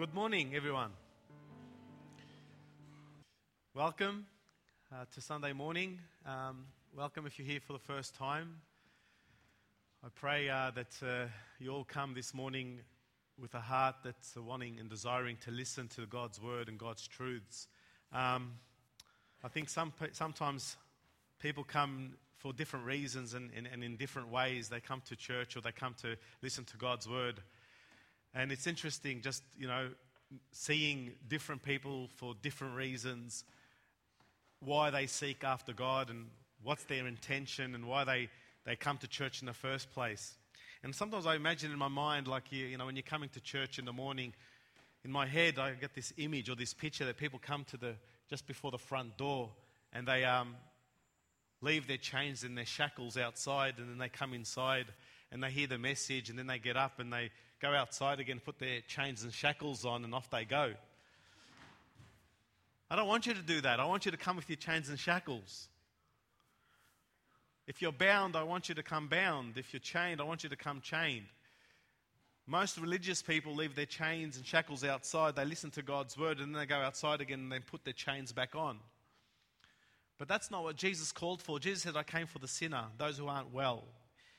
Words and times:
Good 0.00 0.14
morning, 0.14 0.54
everyone. 0.54 0.92
Welcome 3.74 4.24
uh, 4.90 5.04
to 5.14 5.20
Sunday 5.20 5.52
morning. 5.52 5.98
Um, 6.24 6.64
welcome 6.96 7.26
if 7.26 7.38
you're 7.38 7.46
here 7.46 7.60
for 7.60 7.74
the 7.74 7.80
first 7.80 8.14
time. 8.14 8.62
I 10.02 10.08
pray 10.14 10.48
uh, 10.48 10.70
that 10.70 11.06
uh, 11.06 11.26
you 11.58 11.74
all 11.74 11.84
come 11.84 12.14
this 12.14 12.32
morning 12.32 12.80
with 13.38 13.52
a 13.52 13.60
heart 13.60 13.96
that's 14.02 14.34
wanting 14.36 14.80
and 14.80 14.88
desiring 14.88 15.36
to 15.44 15.50
listen 15.50 15.86
to 15.88 16.06
God's 16.06 16.40
word 16.40 16.70
and 16.70 16.78
God's 16.78 17.06
truths. 17.06 17.68
Um, 18.10 18.52
I 19.44 19.48
think 19.48 19.68
some, 19.68 19.92
sometimes 20.12 20.78
people 21.40 21.62
come 21.62 22.14
for 22.38 22.54
different 22.54 22.86
reasons 22.86 23.34
and, 23.34 23.50
and, 23.54 23.68
and 23.70 23.84
in 23.84 23.96
different 23.96 24.30
ways. 24.30 24.70
They 24.70 24.80
come 24.80 25.02
to 25.10 25.14
church 25.14 25.58
or 25.58 25.60
they 25.60 25.72
come 25.72 25.94
to 26.00 26.16
listen 26.40 26.64
to 26.64 26.78
God's 26.78 27.06
word. 27.06 27.42
And 28.34 28.52
it's 28.52 28.66
interesting 28.66 29.22
just, 29.22 29.42
you 29.58 29.66
know, 29.66 29.88
seeing 30.52 31.12
different 31.28 31.62
people 31.62 32.08
for 32.16 32.34
different 32.42 32.76
reasons, 32.76 33.44
why 34.60 34.90
they 34.90 35.06
seek 35.06 35.42
after 35.42 35.72
God 35.72 36.10
and 36.10 36.26
what's 36.62 36.84
their 36.84 37.06
intention 37.06 37.74
and 37.74 37.86
why 37.86 38.04
they, 38.04 38.28
they 38.64 38.76
come 38.76 38.98
to 38.98 39.08
church 39.08 39.40
in 39.40 39.46
the 39.46 39.52
first 39.52 39.90
place. 39.92 40.34
And 40.82 40.94
sometimes 40.94 41.26
I 41.26 41.34
imagine 41.34 41.72
in 41.72 41.78
my 41.78 41.88
mind, 41.88 42.26
like, 42.26 42.52
you, 42.52 42.66
you 42.66 42.78
know, 42.78 42.86
when 42.86 42.96
you're 42.96 43.02
coming 43.02 43.28
to 43.30 43.40
church 43.40 43.78
in 43.78 43.84
the 43.84 43.92
morning, 43.92 44.32
in 45.04 45.10
my 45.10 45.26
head, 45.26 45.58
I 45.58 45.72
get 45.72 45.94
this 45.94 46.12
image 46.16 46.48
or 46.48 46.54
this 46.54 46.74
picture 46.74 47.04
that 47.06 47.16
people 47.16 47.38
come 47.42 47.64
to 47.64 47.76
the, 47.76 47.94
just 48.28 48.46
before 48.46 48.70
the 48.70 48.78
front 48.78 49.16
door 49.16 49.50
and 49.92 50.06
they 50.06 50.24
um, 50.24 50.56
leave 51.62 51.86
their 51.86 51.96
chains 51.96 52.44
and 52.44 52.56
their 52.56 52.66
shackles 52.66 53.16
outside 53.16 53.74
and 53.78 53.90
then 53.90 53.98
they 53.98 54.08
come 54.08 54.32
inside 54.32 54.86
and 55.32 55.42
they 55.42 55.50
hear 55.50 55.66
the 55.66 55.78
message 55.78 56.30
and 56.30 56.38
then 56.38 56.46
they 56.46 56.58
get 56.58 56.76
up 56.76 56.98
and 56.98 57.12
they 57.12 57.30
go 57.60 57.70
outside 57.74 58.20
again, 58.20 58.40
put 58.44 58.58
their 58.58 58.80
chains 58.86 59.22
and 59.22 59.32
shackles 59.32 59.84
on, 59.84 60.04
and 60.04 60.14
off 60.14 60.30
they 60.30 60.44
go. 60.44 60.72
I 62.90 62.96
don't 62.96 63.06
want 63.06 63.26
you 63.26 63.34
to 63.34 63.42
do 63.42 63.60
that. 63.60 63.78
I 63.78 63.84
want 63.84 64.04
you 64.04 64.10
to 64.10 64.16
come 64.16 64.36
with 64.36 64.48
your 64.48 64.56
chains 64.56 64.88
and 64.88 64.98
shackles. 64.98 65.68
If 67.66 67.80
you're 67.80 67.92
bound, 67.92 68.34
I 68.34 68.42
want 68.42 68.68
you 68.68 68.74
to 68.74 68.82
come 68.82 69.06
bound. 69.06 69.56
If 69.56 69.72
you're 69.72 69.80
chained, 69.80 70.20
I 70.20 70.24
want 70.24 70.42
you 70.42 70.48
to 70.48 70.56
come 70.56 70.80
chained. 70.80 71.26
Most 72.46 72.78
religious 72.78 73.22
people 73.22 73.54
leave 73.54 73.76
their 73.76 73.86
chains 73.86 74.36
and 74.36 74.44
shackles 74.44 74.82
outside. 74.82 75.36
They 75.36 75.44
listen 75.44 75.70
to 75.72 75.82
God's 75.82 76.18
word 76.18 76.40
and 76.40 76.52
then 76.52 76.60
they 76.60 76.66
go 76.66 76.80
outside 76.80 77.20
again 77.20 77.38
and 77.38 77.52
they 77.52 77.60
put 77.60 77.84
their 77.84 77.92
chains 77.92 78.32
back 78.32 78.56
on. 78.56 78.78
But 80.18 80.26
that's 80.26 80.50
not 80.50 80.64
what 80.64 80.74
Jesus 80.74 81.12
called 81.12 81.40
for. 81.40 81.60
Jesus 81.60 81.84
said, 81.84 81.96
I 81.96 82.02
came 82.02 82.26
for 82.26 82.40
the 82.40 82.48
sinner, 82.48 82.86
those 82.98 83.18
who 83.18 83.28
aren't 83.28 83.54
well. 83.54 83.84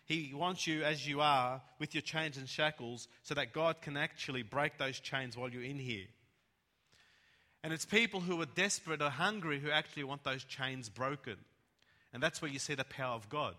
He 0.06 0.34
wants 0.34 0.68
you 0.68 0.84
as 0.84 1.08
you 1.08 1.22
are 1.22 1.62
with 1.80 1.94
your 1.94 2.02
chains 2.02 2.38
and 2.38 2.48
shackles 2.48 3.08
so 3.24 3.34
that 3.36 3.54
God 3.54 3.82
can 3.82 3.98
actually 3.98 4.44
break 4.44 4.78
those 4.78 5.00
chains 5.00 5.38
while 5.38 5.50
you're 5.50 5.64
in 5.64 5.80
here. 5.80 6.06
And 7.64 7.72
it's 7.72 7.86
people 7.86 8.20
who 8.20 8.42
are 8.42 8.48
desperate 8.48 9.02
or 9.02 9.10
hungry 9.10 9.60
who 9.60 9.70
actually 9.70 10.04
want 10.04 10.24
those 10.24 10.44
chains 10.44 10.90
broken. 10.90 11.38
And 12.14 12.22
that's 12.22 12.42
where 12.42 12.52
you 12.52 12.60
see 12.60 12.76
the 12.76 12.84
power 12.84 13.16
of 13.16 13.30
God. 13.30 13.56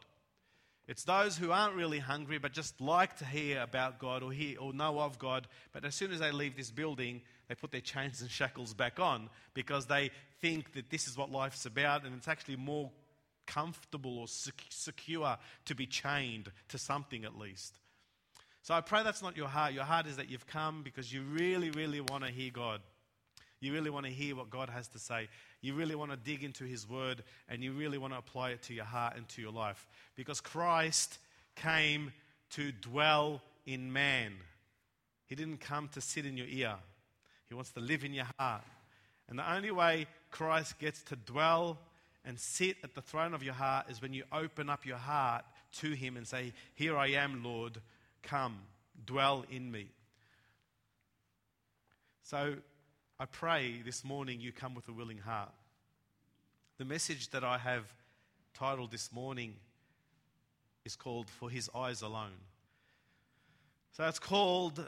It's 0.89 1.05
those 1.05 1.39
who 1.39 1.53
aren't 1.53 1.77
really 1.77 2.01
hungry 2.01 2.39
but 2.39 2.53
just 2.53 2.81
like 2.81 3.17
to 3.19 3.25
hear 3.25 3.63
about 3.63 3.98
God 3.98 4.23
or 4.23 4.33
hear 4.33 4.59
or 4.59 4.73
know 4.73 5.01
of 5.01 5.19
God, 5.19 5.47
but 5.73 5.85
as 5.85 5.95
soon 5.95 6.13
as 6.13 6.19
they 6.19 6.33
leave 6.33 6.57
this 6.57 6.70
building, 6.70 7.23
they 7.48 7.55
put 7.55 7.70
their 7.70 7.81
chains 7.93 8.20
and 8.20 8.31
shackles 8.31 8.75
back 8.75 8.98
on 8.98 9.31
because 9.55 9.87
they 9.87 10.11
think 10.41 10.73
that 10.73 10.91
this 10.91 11.07
is 11.07 11.17
what 11.17 11.31
life's 11.31 11.67
about 11.67 12.05
and 12.05 12.15
it's 12.17 12.29
actually 12.29 12.57
more 12.57 12.91
comfortable 13.53 14.19
or 14.19 14.27
secure 14.28 15.36
to 15.64 15.75
be 15.75 15.86
chained 15.86 16.50
to 16.69 16.78
something 16.78 17.25
at 17.25 17.39
least. 17.39 17.78
So 18.62 18.75
I 18.75 18.81
pray 18.81 19.03
that's 19.03 19.22
not 19.22 19.36
your 19.36 19.48
heart. 19.48 19.72
Your 19.72 19.84
heart 19.84 20.06
is 20.06 20.17
that 20.17 20.31
you've 20.31 20.47
come 20.47 20.83
because 20.83 21.12
you 21.12 21.22
really, 21.22 21.70
really 21.70 22.00
want 22.00 22.25
to 22.25 22.30
hear 22.30 22.50
God. 22.53 22.80
You 23.61 23.73
really 23.73 23.91
want 23.91 24.06
to 24.06 24.12
hear 24.12 24.34
what 24.34 24.50
God 24.50 24.69
has 24.70 24.89
to 24.89 24.98
say. 24.98 25.29
You 25.61 25.74
really 25.74 25.95
want 25.95 26.11
to 26.11 26.17
dig 26.17 26.42
into 26.42 26.64
His 26.64 26.89
Word 26.89 27.23
and 27.48 27.63
you 27.63 27.73
really 27.73 27.98
want 27.98 28.13
to 28.13 28.18
apply 28.18 28.51
it 28.51 28.63
to 28.63 28.74
your 28.74 28.85
heart 28.85 29.17
and 29.17 29.29
to 29.30 29.42
your 29.42 29.52
life. 29.52 29.86
Because 30.17 30.40
Christ 30.40 31.19
came 31.57 32.13
to 32.51 32.73
dwell 32.73 33.40
in 33.67 33.92
man. 33.92 34.34
He 35.27 35.34
didn't 35.34 35.61
come 35.61 35.89
to 35.89 36.01
sit 36.01 36.27
in 36.27 36.36
your 36.36 36.48
ear, 36.48 36.74
He 37.48 37.55
wants 37.55 37.70
to 37.73 37.80
live 37.80 38.05
in 38.05 38.14
your 38.14 38.27
heart. 38.39 38.63
And 39.29 39.39
the 39.39 39.52
only 39.52 39.70
way 39.70 40.07
Christ 40.30 40.79
gets 40.79 41.02
to 41.05 41.17
dwell 41.17 41.79
and 42.24 42.38
sit 42.38 42.77
at 42.84 42.94
the 42.94 43.02
throne 43.02 43.34
of 43.34 43.42
your 43.42 43.55
heart 43.55 43.86
is 43.90 44.00
when 44.00 44.12
you 44.12 44.24
open 44.33 44.70
up 44.70 44.86
your 44.86 44.96
heart 44.96 45.44
to 45.78 45.92
Him 45.92 46.16
and 46.16 46.27
say, 46.27 46.52
Here 46.74 46.96
I 46.96 47.08
am, 47.08 47.42
Lord, 47.42 47.78
come, 48.22 48.60
dwell 49.05 49.44
in 49.50 49.70
me. 49.70 49.88
So 52.22 52.55
I 53.18 53.24
pray 53.27 53.83
this 53.84 54.05
morning 54.05 54.40
you 54.40 54.52
come 54.52 54.74
with 54.74 54.88
a 54.88 54.92
willing 54.92 55.18
heart. 55.18 55.52
The 56.78 56.84
message 56.84 57.30
that 57.30 57.44
I 57.44 57.58
have 57.58 57.84
titled 58.54 58.90
this 58.90 59.12
morning 59.12 59.54
is 60.84 60.96
called 60.96 61.28
For 61.28 61.50
His 61.50 61.68
Eyes 61.74 62.02
Alone. 62.02 62.40
So 63.92 64.04
it's 64.06 64.18
called 64.18 64.84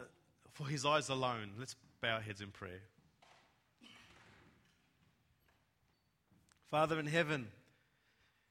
For 0.52 0.66
His 0.66 0.84
Eyes 0.86 1.08
Alone. 1.08 1.50
Let's 1.58 1.76
bow 2.00 2.14
our 2.14 2.20
heads 2.20 2.40
in 2.40 2.48
prayer. 2.48 2.80
Father 6.74 6.98
in 6.98 7.06
heaven, 7.06 7.46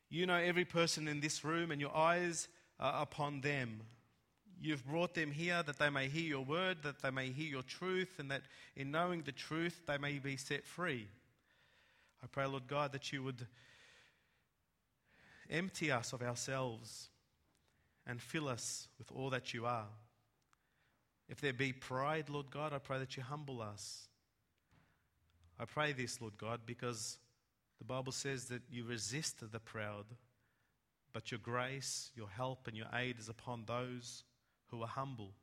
you 0.09 0.25
know 0.25 0.37
every 0.37 0.63
person 0.63 1.09
in 1.09 1.19
this 1.19 1.43
room, 1.43 1.71
and 1.71 1.81
your 1.81 1.93
eyes 1.93 2.47
are 2.79 3.01
upon 3.01 3.41
them. 3.41 3.81
You've 4.61 4.87
brought 4.87 5.13
them 5.13 5.29
here 5.29 5.61
that 5.61 5.77
they 5.77 5.89
may 5.89 6.07
hear 6.07 6.23
your 6.23 6.45
word, 6.45 6.83
that 6.83 7.01
they 7.01 7.09
may 7.09 7.31
hear 7.31 7.49
your 7.49 7.63
truth, 7.63 8.19
and 8.19 8.31
that 8.31 8.43
in 8.77 8.91
knowing 8.91 9.23
the 9.23 9.33
truth 9.33 9.81
they 9.87 9.97
may 9.97 10.19
be 10.19 10.37
set 10.37 10.65
free. 10.65 11.05
I 12.23 12.27
pray, 12.27 12.45
Lord 12.45 12.65
God, 12.65 12.93
that 12.93 13.11
you 13.11 13.23
would 13.23 13.45
empty 15.49 15.91
us 15.91 16.13
of 16.13 16.21
ourselves 16.21 17.09
and 18.07 18.21
fill 18.21 18.47
us 18.47 18.87
with 18.99 19.11
all 19.13 19.31
that 19.31 19.53
you 19.53 19.65
are. 19.65 19.89
If 21.27 21.41
there 21.41 21.51
be 21.51 21.73
pride, 21.73 22.29
Lord 22.29 22.49
God, 22.51 22.71
I 22.71 22.77
pray 22.77 22.99
that 22.99 23.17
you 23.17 23.23
humble 23.23 23.61
us. 23.61 24.07
I 25.59 25.65
pray 25.65 25.91
this, 25.91 26.21
Lord 26.21 26.37
God, 26.37 26.61
because 26.65 27.17
the 27.83 27.93
Bible 27.93 28.13
says 28.13 28.45
that 28.45 28.61
you 28.71 28.85
resist 28.85 29.43
the 29.51 29.59
proud, 29.59 30.05
but 31.11 31.31
your 31.31 31.39
grace, 31.39 32.11
your 32.15 32.29
help, 32.29 32.65
and 32.65 32.77
your 32.77 32.87
aid 32.93 33.19
is 33.19 33.27
upon 33.27 33.65
those 33.65 34.23
who 34.67 34.81
are 34.81 34.87
humble. 34.87 35.33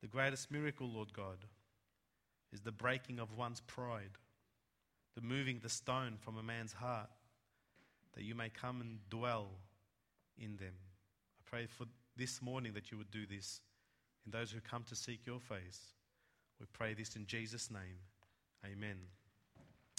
The 0.00 0.08
greatest 0.08 0.50
miracle, 0.50 0.88
Lord 0.88 1.12
God, 1.12 1.44
is 2.52 2.62
the 2.62 2.72
breaking 2.72 3.20
of 3.20 3.38
one's 3.38 3.60
pride, 3.60 4.18
the 5.14 5.20
moving 5.20 5.60
the 5.62 5.68
stone 5.68 6.16
from 6.18 6.36
a 6.36 6.42
man's 6.42 6.72
heart, 6.72 7.10
that 8.14 8.24
you 8.24 8.34
may 8.34 8.48
come 8.48 8.80
and 8.80 8.98
dwell 9.10 9.50
in 10.36 10.56
them. 10.56 10.74
I 10.74 11.48
pray 11.48 11.66
for 11.66 11.84
this 12.16 12.42
morning 12.42 12.72
that 12.72 12.90
you 12.90 12.98
would 12.98 13.12
do 13.12 13.26
this 13.26 13.60
in 14.26 14.32
those 14.32 14.50
who 14.50 14.58
come 14.60 14.82
to 14.88 14.96
seek 14.96 15.20
your 15.24 15.38
face. 15.38 15.92
We 16.58 16.66
pray 16.72 16.94
this 16.94 17.14
in 17.14 17.26
Jesus' 17.26 17.70
name. 17.70 18.00
Amen. 18.66 18.96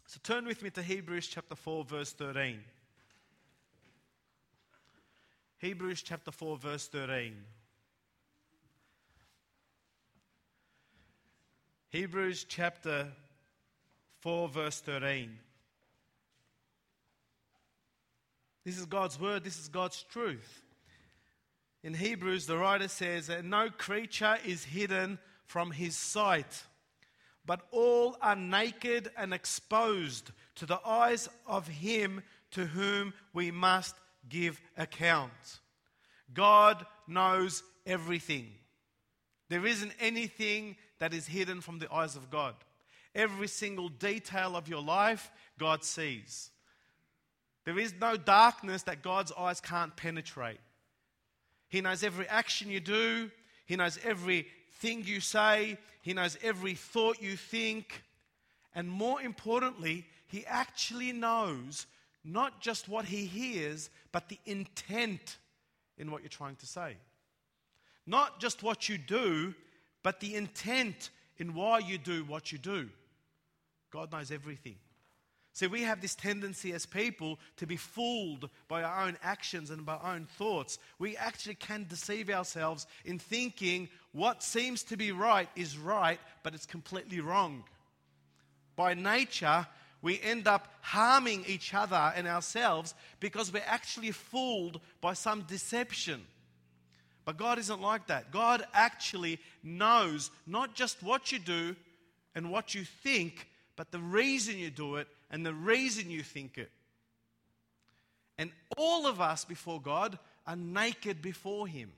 So 0.09 0.17
turn 0.23 0.47
with 0.47 0.63
me 0.63 0.71
to 0.71 0.81
Hebrews 0.81 1.27
chapter 1.27 1.53
4, 1.53 1.83
verse 1.83 2.13
13. 2.13 2.61
Hebrews 5.59 6.01
chapter 6.01 6.31
4, 6.31 6.57
verse 6.57 6.87
13. 6.87 7.35
Hebrews 11.89 12.43
chapter 12.49 13.09
4, 14.21 14.49
verse 14.49 14.79
13. 14.79 15.37
This 18.65 18.79
is 18.79 18.85
God's 18.87 19.19
word, 19.19 19.43
this 19.43 19.59
is 19.59 19.67
God's 19.67 20.01
truth. 20.11 20.63
In 21.83 21.93
Hebrews, 21.93 22.47
the 22.47 22.57
writer 22.57 22.87
says 22.87 23.27
that 23.27 23.45
no 23.45 23.69
creature 23.69 24.39
is 24.43 24.63
hidden 24.63 25.19
from 25.45 25.69
his 25.69 25.95
sight 25.95 26.63
but 27.49 27.61
all 27.71 28.15
are 28.21 28.35
naked 28.35 29.09
and 29.17 29.33
exposed 29.33 30.29
to 30.53 30.67
the 30.67 30.79
eyes 30.85 31.27
of 31.47 31.67
Him 31.67 32.21
to 32.51 32.67
whom 32.67 33.11
we 33.33 33.49
must 33.49 33.95
give 34.29 34.61
account. 34.77 35.31
God 36.31 36.85
knows 37.07 37.63
everything. 37.87 38.51
There 39.49 39.65
isn't 39.65 39.93
anything 39.99 40.75
that 40.99 41.11
is 41.11 41.25
hidden 41.25 41.61
from 41.61 41.79
the 41.79 41.91
eyes 41.91 42.15
of 42.15 42.29
God. 42.29 42.53
Every 43.15 43.47
single 43.47 43.89
detail 43.89 44.55
of 44.55 44.69
your 44.69 44.83
life, 44.83 45.31
God 45.57 45.83
sees. 45.83 46.51
There 47.65 47.79
is 47.79 47.95
no 47.99 48.15
darkness 48.15 48.83
that 48.83 49.01
God's 49.01 49.31
eyes 49.31 49.59
can't 49.59 49.95
penetrate. 49.95 50.59
He 51.67 51.81
knows 51.81 52.03
every 52.03 52.27
action 52.27 52.69
you 52.69 52.79
do, 52.79 53.31
He 53.65 53.75
knows 53.75 53.97
every 54.03 54.45
thing 54.79 55.03
you 55.05 55.19
say, 55.19 55.77
He 56.01 56.13
knows 56.13 56.37
every 56.41 56.73
thought 56.73 57.21
you 57.21 57.35
think. 57.35 58.03
And 58.73 58.89
more 58.89 59.21
importantly, 59.21 60.05
He 60.27 60.45
actually 60.45 61.11
knows 61.11 61.85
not 62.23 62.61
just 62.61 62.89
what 62.89 63.05
He 63.05 63.25
hears, 63.25 63.89
but 64.11 64.29
the 64.29 64.39
intent 64.45 65.37
in 65.97 66.11
what 66.11 66.21
you're 66.21 66.29
trying 66.29 66.55
to 66.57 66.67
say. 66.67 66.95
Not 68.05 68.39
just 68.39 68.63
what 68.63 68.89
you 68.89 68.97
do, 68.97 69.53
but 70.03 70.19
the 70.19 70.35
intent 70.35 71.09
in 71.37 71.53
why 71.53 71.79
you 71.79 71.97
do 71.97 72.23
what 72.23 72.51
you 72.51 72.57
do. 72.57 72.89
God 73.91 74.11
knows 74.11 74.31
everything. 74.31 74.75
See, 75.59 75.67
we 75.67 75.81
have 75.81 75.99
this 75.99 76.15
tendency 76.15 76.71
as 76.71 76.85
people 76.85 77.37
to 77.57 77.67
be 77.67 77.75
fooled 77.75 78.49
by 78.69 78.81
our 78.81 79.03
own 79.03 79.17
actions 79.21 79.71
and 79.71 79.85
by 79.85 79.95
our 79.95 80.15
own 80.15 80.25
thoughts. 80.37 80.79
We 80.99 81.17
actually 81.17 81.55
can 81.55 81.85
deceive 81.89 82.29
ourselves 82.29 82.87
in 83.03 83.19
thinking 83.19 83.89
what 84.13 84.41
seems 84.41 84.83
to 84.83 84.95
be 84.95 85.11
right 85.11 85.49
is 85.57 85.77
right, 85.77 86.17
but 86.43 86.55
it's 86.55 86.65
completely 86.65 87.19
wrong. 87.19 87.65
By 88.77 88.93
nature, 88.93 89.67
we 90.01 90.21
end 90.21 90.47
up 90.47 90.69
harming 90.79 91.43
each 91.45 91.73
other 91.73 92.13
and 92.15 92.25
ourselves 92.25 92.93
because 93.19 93.51
we're 93.51 93.61
actually 93.65 94.11
fooled 94.11 94.79
by 95.01 95.11
some 95.11 95.41
deception. 95.41 96.21
But 97.25 97.35
God 97.35 97.59
isn't 97.59 97.81
like 97.81 98.07
that. 98.07 98.31
God 98.31 98.65
actually 98.73 99.41
knows 99.61 100.31
not 100.47 100.73
just 100.73 101.03
what 101.03 101.33
you 101.33 101.39
do 101.39 101.75
and 102.33 102.49
what 102.49 102.73
you 102.73 102.85
think, 102.85 103.49
but 103.75 103.91
the 103.91 103.99
reason 103.99 104.57
you 104.57 104.69
do 104.69 104.95
it 104.95 105.09
and 105.29 105.45
the 105.45 105.53
reason 105.53 106.09
you 106.09 106.23
think 106.23 106.57
it. 106.57 106.71
And 108.37 108.51
all 108.77 109.05
of 109.05 109.19
us 109.19 109.45
before 109.45 109.81
God 109.81 110.17
are 110.47 110.55
naked 110.55 111.21
before 111.21 111.67
Him. 111.67 111.91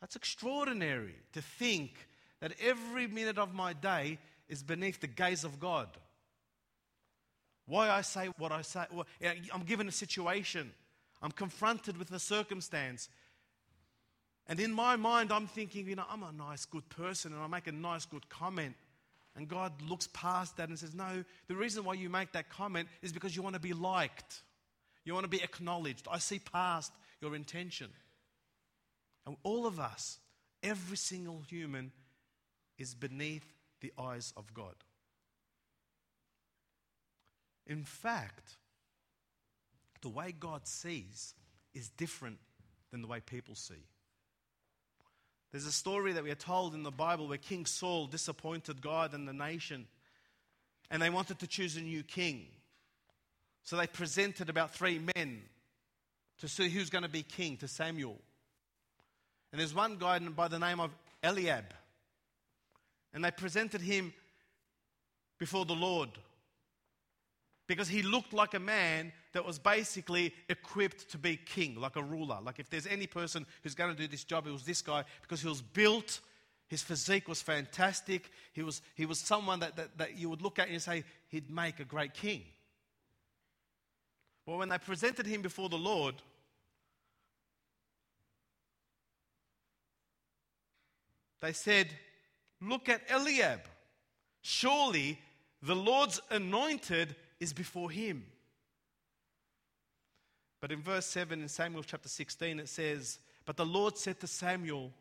That's 0.00 0.16
extraordinary 0.16 1.14
to 1.32 1.42
think 1.42 1.92
that 2.40 2.54
every 2.60 3.06
minute 3.06 3.38
of 3.38 3.54
my 3.54 3.72
day 3.72 4.18
is 4.48 4.62
beneath 4.62 5.00
the 5.00 5.06
gaze 5.06 5.44
of 5.44 5.60
God. 5.60 5.88
Why 7.66 7.88
I 7.88 8.00
say 8.00 8.30
what 8.38 8.50
I 8.50 8.62
say. 8.62 8.84
I'm 9.54 9.62
given 9.62 9.86
a 9.86 9.92
situation, 9.92 10.72
I'm 11.22 11.30
confronted 11.30 11.96
with 11.96 12.10
a 12.10 12.18
circumstance. 12.18 13.08
And 14.48 14.58
in 14.58 14.72
my 14.72 14.96
mind, 14.96 15.32
I'm 15.32 15.46
thinking, 15.46 15.86
you 15.86 15.94
know, 15.94 16.04
I'm 16.10 16.24
a 16.24 16.32
nice, 16.32 16.64
good 16.64 16.88
person, 16.88 17.32
and 17.32 17.40
I 17.40 17.46
make 17.46 17.68
a 17.68 17.72
nice, 17.72 18.06
good 18.06 18.28
comment. 18.28 18.74
And 19.36 19.48
God 19.48 19.72
looks 19.82 20.08
past 20.12 20.56
that 20.56 20.68
and 20.68 20.78
says, 20.78 20.94
No, 20.94 21.24
the 21.46 21.56
reason 21.56 21.84
why 21.84 21.94
you 21.94 22.08
make 22.08 22.32
that 22.32 22.50
comment 22.50 22.88
is 23.02 23.12
because 23.12 23.34
you 23.34 23.42
want 23.42 23.54
to 23.54 23.60
be 23.60 23.72
liked. 23.72 24.42
You 25.04 25.14
want 25.14 25.24
to 25.24 25.30
be 25.30 25.42
acknowledged. 25.42 26.06
I 26.10 26.18
see 26.18 26.38
past 26.38 26.92
your 27.20 27.34
intention. 27.34 27.90
And 29.26 29.36
all 29.42 29.66
of 29.66 29.78
us, 29.78 30.18
every 30.62 30.96
single 30.96 31.42
human, 31.48 31.92
is 32.78 32.94
beneath 32.94 33.46
the 33.80 33.92
eyes 33.98 34.32
of 34.36 34.52
God. 34.52 34.74
In 37.66 37.84
fact, 37.84 38.56
the 40.02 40.08
way 40.08 40.32
God 40.38 40.66
sees 40.66 41.34
is 41.74 41.88
different 41.90 42.38
than 42.90 43.02
the 43.02 43.06
way 43.06 43.20
people 43.20 43.54
see. 43.54 43.86
There's 45.52 45.66
a 45.66 45.72
story 45.72 46.12
that 46.12 46.22
we 46.22 46.30
are 46.30 46.36
told 46.36 46.74
in 46.74 46.82
the 46.84 46.90
Bible 46.90 47.26
where 47.26 47.38
King 47.38 47.66
Saul 47.66 48.06
disappointed 48.06 48.80
God 48.80 49.14
and 49.14 49.26
the 49.26 49.32
nation, 49.32 49.86
and 50.90 51.02
they 51.02 51.10
wanted 51.10 51.40
to 51.40 51.46
choose 51.46 51.76
a 51.76 51.80
new 51.80 52.02
king. 52.02 52.46
So 53.64 53.76
they 53.76 53.86
presented 53.86 54.48
about 54.48 54.74
three 54.74 55.00
men 55.16 55.42
to 56.38 56.48
see 56.48 56.68
who's 56.68 56.90
going 56.90 57.02
to 57.02 57.10
be 57.10 57.22
king 57.22 57.56
to 57.58 57.68
Samuel. 57.68 58.16
And 59.52 59.60
there's 59.60 59.74
one 59.74 59.96
guy 59.96 60.18
by 60.20 60.48
the 60.48 60.58
name 60.58 60.80
of 60.80 60.90
Eliab. 61.22 61.74
And 63.12 63.24
they 63.24 63.30
presented 63.30 63.80
him 63.80 64.12
before 65.38 65.64
the 65.64 65.74
Lord 65.74 66.10
because 67.70 67.86
he 67.86 68.02
looked 68.02 68.32
like 68.32 68.54
a 68.54 68.58
man 68.58 69.12
that 69.32 69.46
was 69.46 69.56
basically 69.56 70.34
equipped 70.48 71.08
to 71.08 71.16
be 71.16 71.36
king, 71.36 71.76
like 71.76 71.94
a 71.94 72.02
ruler. 72.02 72.38
Like 72.42 72.58
if 72.58 72.68
there's 72.68 72.88
any 72.88 73.06
person 73.06 73.46
who's 73.62 73.76
going 73.76 73.94
to 73.94 73.96
do 73.96 74.08
this 74.08 74.24
job, 74.24 74.48
it 74.48 74.50
was 74.50 74.64
this 74.64 74.82
guy 74.82 75.04
because 75.22 75.40
he 75.40 75.46
was 75.46 75.62
built, 75.62 76.18
his 76.66 76.82
physique 76.82 77.28
was 77.28 77.40
fantastic. 77.40 78.32
He 78.54 78.64
was, 78.64 78.82
he 78.96 79.06
was 79.06 79.20
someone 79.20 79.60
that, 79.60 79.76
that, 79.76 79.98
that 79.98 80.18
you 80.18 80.28
would 80.28 80.42
look 80.42 80.58
at 80.58 80.68
and 80.68 80.82
say, 80.82 81.04
he'd 81.28 81.48
make 81.48 81.78
a 81.78 81.84
great 81.84 82.12
king. 82.12 82.42
Well, 84.46 84.58
when 84.58 84.68
they 84.68 84.78
presented 84.78 85.26
him 85.26 85.40
before 85.40 85.68
the 85.68 85.78
Lord, 85.78 86.16
they 91.40 91.52
said, 91.52 91.86
Look 92.60 92.88
at 92.88 93.02
Eliab. 93.08 93.60
Surely 94.42 95.20
the 95.62 95.76
Lord's 95.76 96.20
anointed 96.32 97.14
is 97.40 97.52
before 97.52 97.90
him. 97.90 98.24
But 100.60 100.70
in 100.70 100.82
verse 100.82 101.06
7 101.06 101.40
in 101.40 101.48
Samuel 101.48 101.82
chapter 101.82 102.08
16, 102.08 102.60
it 102.60 102.68
says, 102.68 103.18
But 103.46 103.56
the 103.56 103.64
Lord 103.64 103.96
said 103.96 104.20
to 104.20 104.26
Samuel, 104.26 104.92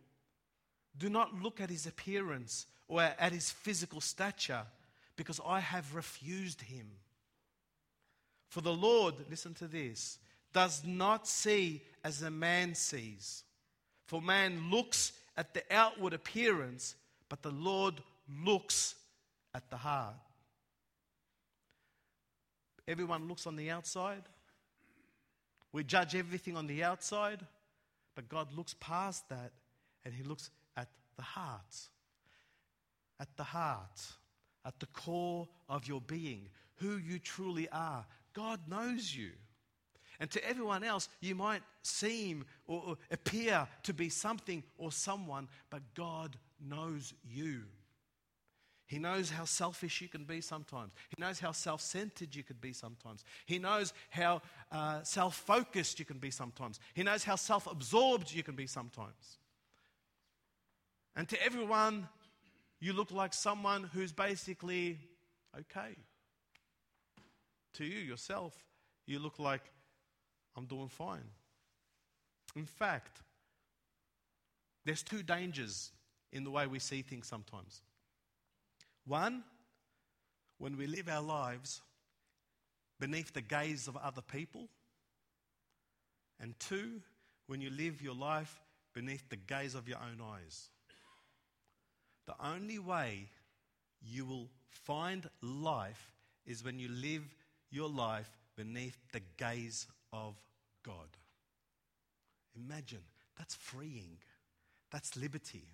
Do 0.97 1.09
not 1.09 1.41
look 1.41 1.59
at 1.59 1.69
his 1.69 1.85
appearance 1.85 2.65
or 2.87 3.01
at 3.01 3.33
his 3.33 3.51
physical 3.51 4.01
stature, 4.01 4.63
because 5.17 5.41
I 5.45 5.59
have 5.59 5.93
refused 5.93 6.61
him. 6.61 6.87
For 8.47 8.61
the 8.61 8.73
Lord, 8.73 9.15
listen 9.29 9.53
to 9.55 9.67
this, 9.67 10.17
does 10.53 10.83
not 10.85 11.27
see 11.27 11.83
as 12.03 12.21
a 12.21 12.31
man 12.31 12.73
sees. 12.73 13.43
For 14.07 14.21
man 14.21 14.71
looks 14.71 15.11
at 15.37 15.53
the 15.53 15.63
outward 15.69 16.13
appearance, 16.13 16.95
but 17.27 17.43
the 17.43 17.51
Lord 17.51 18.01
looks 18.43 18.95
at 19.53 19.69
the 19.69 19.77
heart. 19.77 20.15
Everyone 22.89 23.27
looks 23.27 23.45
on 23.45 23.55
the 23.55 23.69
outside. 23.69 24.23
We 25.71 25.83
judge 25.83 26.15
everything 26.15 26.57
on 26.57 26.65
the 26.65 26.83
outside, 26.83 27.45
but 28.15 28.27
God 28.27 28.51
looks 28.51 28.75
past 28.79 29.29
that 29.29 29.51
and 30.03 30.11
He 30.11 30.23
looks 30.23 30.49
at 30.75 30.87
the 31.15 31.21
heart. 31.21 31.75
At 33.19 33.27
the 33.37 33.43
heart, 33.43 34.01
at 34.65 34.79
the 34.79 34.87
core 34.87 35.47
of 35.69 35.87
your 35.87 36.01
being, 36.01 36.49
who 36.77 36.97
you 36.97 37.19
truly 37.19 37.69
are. 37.71 38.07
God 38.33 38.59
knows 38.67 39.15
you. 39.15 39.29
And 40.19 40.31
to 40.31 40.43
everyone 40.49 40.83
else, 40.83 41.09
you 41.21 41.35
might 41.35 41.61
seem 41.83 42.45
or 42.65 42.97
appear 43.11 43.67
to 43.83 43.93
be 43.93 44.09
something 44.09 44.63
or 44.79 44.91
someone, 44.91 45.47
but 45.69 45.81
God 45.93 46.37
knows 46.59 47.13
you. 47.23 47.61
He 48.89 48.97
knows 48.97 49.29
how 49.29 49.45
selfish 49.45 50.01
you 50.01 50.07
can 50.07 50.23
be 50.23 50.41
sometimes. 50.41 50.93
He 51.09 51.21
knows 51.21 51.39
how 51.39 51.51
self 51.51 51.79
centered 51.79 52.35
you 52.35 52.41
could 52.41 52.59
be 52.59 52.73
sometimes. 52.73 53.23
He 53.45 53.59
knows 53.59 53.93
how 54.09 54.41
uh, 54.71 55.03
self 55.03 55.35
focused 55.35 55.99
you 55.99 56.05
can 56.05 56.17
be 56.17 56.31
sometimes. 56.31 56.79
He 56.95 57.03
knows 57.03 57.23
how 57.23 57.35
self 57.35 57.67
absorbed 57.67 58.33
you 58.33 58.41
can 58.41 58.55
be 58.55 58.65
sometimes. 58.65 59.37
And 61.15 61.29
to 61.29 61.45
everyone, 61.45 62.07
you 62.79 62.93
look 62.93 63.11
like 63.11 63.35
someone 63.35 63.83
who's 63.93 64.11
basically 64.11 64.97
okay. 65.55 65.95
To 67.73 67.85
you, 67.85 67.99
yourself, 67.99 68.55
you 69.05 69.19
look 69.19 69.37
like 69.37 69.61
I'm 70.57 70.65
doing 70.65 70.89
fine. 70.89 71.29
In 72.55 72.65
fact, 72.65 73.21
there's 74.83 75.03
two 75.03 75.21
dangers 75.21 75.91
in 76.31 76.43
the 76.43 76.49
way 76.49 76.65
we 76.65 76.79
see 76.79 77.03
things 77.03 77.27
sometimes. 77.27 77.81
One, 79.09 79.43
when 80.59 80.77
we 80.77 80.85
live 80.85 81.09
our 81.09 81.23
lives 81.23 81.81
beneath 82.99 83.33
the 83.33 83.41
gaze 83.41 83.87
of 83.87 83.97
other 83.97 84.21
people. 84.21 84.69
And 86.39 86.53
two, 86.59 87.01
when 87.47 87.59
you 87.59 87.71
live 87.71 88.03
your 88.03 88.13
life 88.13 88.61
beneath 88.93 89.27
the 89.29 89.35
gaze 89.35 89.73
of 89.73 89.87
your 89.87 89.97
own 89.97 90.21
eyes. 90.23 90.69
The 92.27 92.35
only 92.45 92.77
way 92.77 93.29
you 93.99 94.25
will 94.25 94.47
find 94.69 95.27
life 95.41 96.11
is 96.45 96.63
when 96.63 96.77
you 96.77 96.89
live 96.89 97.23
your 97.71 97.89
life 97.89 98.29
beneath 98.55 98.97
the 99.11 99.21
gaze 99.37 99.87
of 100.13 100.35
God. 100.83 101.17
Imagine, 102.55 103.03
that's 103.39 103.55
freeing, 103.55 104.17
that's 104.91 105.17
liberty. 105.17 105.65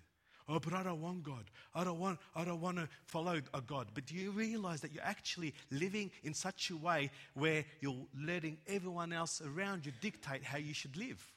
Oh, 0.48 0.60
but 0.60 0.74
I 0.74 0.84
don't 0.84 1.02
want 1.02 1.24
God. 1.24 1.44
I 1.74 1.82
don't 1.82 1.98
want, 1.98 2.20
I 2.34 2.44
don't 2.44 2.60
want 2.60 2.76
to 2.76 2.88
follow 3.04 3.40
a 3.52 3.60
God. 3.60 3.88
But 3.94 4.06
do 4.06 4.14
you 4.14 4.30
realize 4.30 4.80
that 4.82 4.92
you're 4.92 5.02
actually 5.02 5.54
living 5.72 6.12
in 6.22 6.34
such 6.34 6.70
a 6.70 6.76
way 6.76 7.10
where 7.34 7.64
you're 7.80 8.06
letting 8.24 8.58
everyone 8.68 9.12
else 9.12 9.42
around 9.44 9.84
you 9.84 9.92
dictate 10.00 10.44
how 10.44 10.58
you 10.58 10.72
should 10.72 10.96
live? 10.96 11.32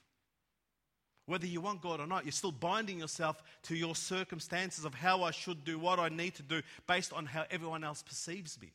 Whether 1.26 1.46
you 1.46 1.60
want 1.60 1.82
God 1.82 2.00
or 2.00 2.06
not, 2.06 2.24
you're 2.24 2.32
still 2.32 2.52
binding 2.52 3.00
yourself 3.00 3.42
to 3.64 3.76
your 3.76 3.96
circumstances 3.96 4.84
of 4.84 4.94
how 4.94 5.24
I 5.24 5.32
should 5.32 5.64
do, 5.64 5.78
what 5.78 5.98
I 5.98 6.08
need 6.08 6.36
to 6.36 6.42
do, 6.42 6.62
based 6.86 7.12
on 7.12 7.26
how 7.26 7.44
everyone 7.50 7.82
else 7.82 8.02
perceives 8.02 8.60
me. 8.60 8.72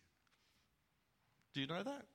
Do 1.53 1.61
you 1.61 1.67
know 1.67 1.83
that? 1.83 2.05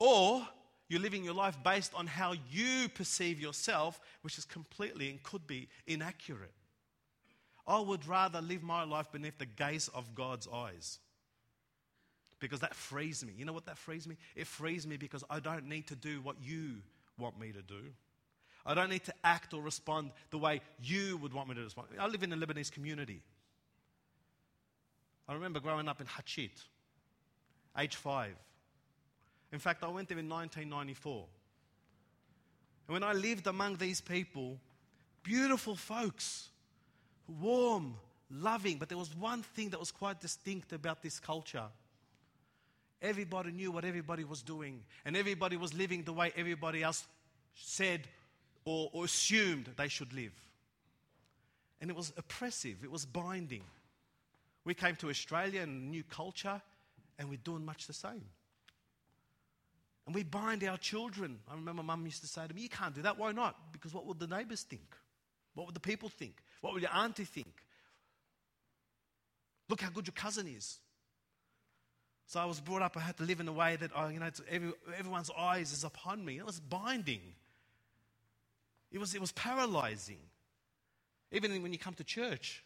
Or 0.00 0.46
you're 0.88 1.00
living 1.00 1.24
your 1.24 1.34
life 1.34 1.56
based 1.64 1.92
on 1.94 2.06
how 2.06 2.34
you 2.50 2.88
perceive 2.88 3.40
yourself, 3.40 4.00
which 4.22 4.38
is 4.38 4.44
completely 4.44 5.10
and 5.10 5.22
could 5.22 5.46
be 5.46 5.68
inaccurate. 5.86 6.52
I 7.66 7.80
would 7.80 8.06
rather 8.06 8.40
live 8.40 8.62
my 8.62 8.84
life 8.84 9.10
beneath 9.10 9.38
the 9.38 9.46
gaze 9.46 9.88
of 9.88 10.14
God's 10.14 10.46
eyes 10.52 10.98
because 12.38 12.60
that 12.60 12.74
frees 12.74 13.24
me. 13.24 13.32
You 13.36 13.44
know 13.44 13.52
what 13.52 13.66
that 13.66 13.78
frees 13.78 14.06
me? 14.06 14.16
It 14.34 14.46
frees 14.46 14.86
me 14.86 14.96
because 14.96 15.24
I 15.28 15.40
don't 15.40 15.68
need 15.68 15.88
to 15.88 15.96
do 15.96 16.20
what 16.22 16.36
you 16.40 16.76
want 17.18 17.38
me 17.40 17.52
to 17.52 17.62
do. 17.62 17.80
I 18.64 18.74
don't 18.74 18.90
need 18.90 19.04
to 19.04 19.14
act 19.24 19.54
or 19.54 19.62
respond 19.62 20.10
the 20.30 20.38
way 20.38 20.60
you 20.82 21.16
would 21.18 21.32
want 21.32 21.48
me 21.48 21.54
to 21.54 21.62
respond. 21.62 21.88
I 21.98 22.06
live 22.08 22.22
in 22.22 22.32
a 22.32 22.36
Lebanese 22.36 22.70
community. 22.70 23.22
I 25.28 25.34
remember 25.34 25.60
growing 25.60 25.88
up 25.88 26.00
in 26.00 26.06
Hatchit, 26.06 26.62
age 27.78 27.96
five. 27.96 28.34
In 29.56 29.60
fact, 29.60 29.82
I 29.82 29.88
went 29.88 30.10
there 30.10 30.18
in 30.18 30.28
1994. 30.28 31.24
And 32.86 32.92
when 32.92 33.02
I 33.02 33.14
lived 33.14 33.46
among 33.46 33.76
these 33.76 34.02
people, 34.02 34.60
beautiful 35.22 35.76
folks, 35.76 36.50
warm, 37.40 37.94
loving, 38.30 38.76
but 38.76 38.90
there 38.90 38.98
was 38.98 39.16
one 39.16 39.42
thing 39.42 39.70
that 39.70 39.80
was 39.80 39.90
quite 39.90 40.20
distinct 40.20 40.74
about 40.74 41.00
this 41.00 41.18
culture. 41.18 41.64
Everybody 43.00 43.50
knew 43.50 43.72
what 43.72 43.86
everybody 43.86 44.24
was 44.24 44.42
doing, 44.42 44.82
and 45.06 45.16
everybody 45.16 45.56
was 45.56 45.72
living 45.72 46.02
the 46.02 46.12
way 46.12 46.34
everybody 46.36 46.82
else 46.82 47.06
said 47.54 48.06
or, 48.66 48.90
or 48.92 49.06
assumed 49.06 49.70
they 49.78 49.88
should 49.88 50.12
live. 50.12 50.34
And 51.80 51.88
it 51.88 51.96
was 51.96 52.12
oppressive, 52.18 52.84
it 52.84 52.90
was 52.90 53.06
binding. 53.06 53.64
We 54.66 54.74
came 54.74 54.96
to 54.96 55.08
Australia 55.08 55.62
and 55.62 55.82
a 55.82 55.90
new 55.90 56.02
culture, 56.02 56.60
and 57.18 57.30
we're 57.30 57.38
doing 57.42 57.64
much 57.64 57.86
the 57.86 57.94
same. 57.94 58.26
And 60.06 60.14
we 60.14 60.22
bind 60.22 60.62
our 60.64 60.76
children. 60.76 61.40
I 61.50 61.54
remember 61.54 61.82
my 61.82 61.94
mum 61.94 62.04
used 62.06 62.20
to 62.22 62.28
say 62.28 62.46
to 62.46 62.54
me, 62.54 62.62
You 62.62 62.68
can't 62.68 62.94
do 62.94 63.02
that. 63.02 63.18
Why 63.18 63.32
not? 63.32 63.56
Because 63.72 63.92
what 63.92 64.06
would 64.06 64.20
the 64.20 64.28
neighbours 64.28 64.62
think? 64.62 64.94
What 65.54 65.66
would 65.66 65.74
the 65.74 65.80
people 65.80 66.08
think? 66.08 66.36
What 66.60 66.72
would 66.72 66.82
your 66.82 66.94
auntie 66.94 67.24
think? 67.24 67.52
Look 69.68 69.80
how 69.80 69.90
good 69.90 70.06
your 70.06 70.14
cousin 70.14 70.46
is. 70.46 70.78
So 72.26 72.40
I 72.40 72.44
was 72.44 72.60
brought 72.60 72.82
up, 72.82 72.96
I 72.96 73.00
had 73.00 73.16
to 73.18 73.24
live 73.24 73.40
in 73.40 73.48
a 73.48 73.52
way 73.52 73.76
that, 73.76 73.90
I, 73.96 74.10
you 74.10 74.18
know, 74.18 74.28
every, 74.50 74.72
everyone's 74.98 75.30
eyes 75.36 75.72
is 75.72 75.84
upon 75.84 76.24
me. 76.24 76.38
It 76.38 76.46
was 76.46 76.58
binding. 76.58 77.20
It 78.90 78.98
was, 78.98 79.14
it 79.14 79.20
was 79.20 79.32
paralyzing. 79.32 80.18
Even 81.32 81.62
when 81.62 81.72
you 81.72 81.78
come 81.78 81.94
to 81.94 82.04
church, 82.04 82.64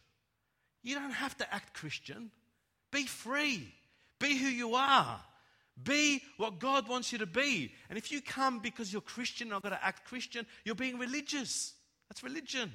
you 0.82 0.94
don't 0.94 1.10
have 1.12 1.36
to 1.38 1.54
act 1.54 1.74
Christian. 1.74 2.30
Be 2.90 3.04
free. 3.04 3.72
Be 4.18 4.36
who 4.36 4.48
you 4.48 4.74
are. 4.74 5.20
Be 5.84 6.22
what 6.36 6.58
God 6.58 6.88
wants 6.88 7.12
you 7.12 7.18
to 7.18 7.26
be. 7.26 7.72
And 7.88 7.96
if 7.96 8.10
you 8.10 8.20
come 8.20 8.58
because 8.58 8.92
you're 8.92 9.02
Christian, 9.02 9.48
and 9.48 9.54
I've 9.54 9.62
got 9.62 9.70
to 9.70 9.84
act 9.84 10.06
Christian, 10.06 10.46
you're 10.64 10.74
being 10.74 10.98
religious. 10.98 11.74
That's 12.08 12.22
religion. 12.22 12.72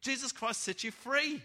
Jesus 0.00 0.32
Christ 0.32 0.62
set 0.62 0.82
you 0.82 0.90
free. 0.90 1.42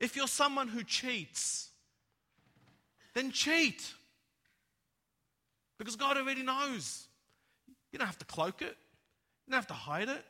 If 0.00 0.14
you're 0.14 0.28
someone 0.28 0.68
who 0.68 0.84
cheats, 0.84 1.70
then 3.14 3.32
cheat. 3.32 3.92
Because 5.78 5.96
God 5.96 6.16
already 6.16 6.42
knows. 6.42 7.06
You 7.92 7.98
don't 7.98 8.06
have 8.06 8.18
to 8.18 8.24
cloak 8.24 8.62
it, 8.62 8.76
you 9.46 9.50
don't 9.50 9.58
have 9.58 9.66
to 9.68 9.74
hide 9.74 10.08
it. 10.08 10.24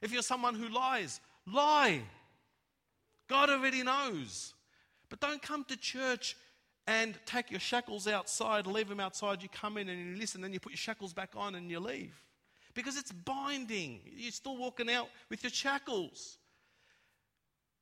If 0.00 0.12
you're 0.12 0.22
someone 0.22 0.54
who 0.54 0.68
lies, 0.68 1.20
lie. 1.46 2.02
God 3.28 3.50
already 3.50 3.82
knows. 3.82 4.52
But 5.12 5.20
don't 5.20 5.42
come 5.42 5.64
to 5.64 5.76
church 5.76 6.38
and 6.86 7.18
take 7.26 7.50
your 7.50 7.60
shackles 7.60 8.08
outside, 8.08 8.66
leave 8.66 8.88
them 8.88 8.98
outside. 8.98 9.42
You 9.42 9.50
come 9.50 9.76
in 9.76 9.90
and 9.90 10.00
you 10.00 10.16
listen, 10.16 10.40
then 10.40 10.54
you 10.54 10.58
put 10.58 10.72
your 10.72 10.78
shackles 10.78 11.12
back 11.12 11.32
on 11.36 11.54
and 11.54 11.70
you 11.70 11.80
leave. 11.80 12.18
Because 12.72 12.96
it's 12.96 13.12
binding. 13.12 14.00
You're 14.06 14.32
still 14.32 14.56
walking 14.56 14.88
out 14.88 15.08
with 15.28 15.42
your 15.42 15.50
shackles. 15.50 16.38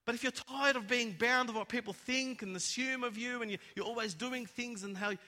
But 0.05 0.17
if 0.17 0.25
you're 0.25 0.33
tired 0.33 0.75
of 0.75 0.89
being 0.89 1.15
bound 1.21 1.51
to 1.51 1.55
what 1.55 1.69
people 1.69 1.93
think 1.93 2.43
and 2.43 2.57
assume 2.57 3.05
of 3.05 3.17
you, 3.17 3.43
and 3.43 3.57
you're 3.77 3.87
always 3.87 4.13
doing 4.13 4.45
things 4.45 4.83
and 4.83 4.97
how, 4.97 5.11
and 5.11 5.19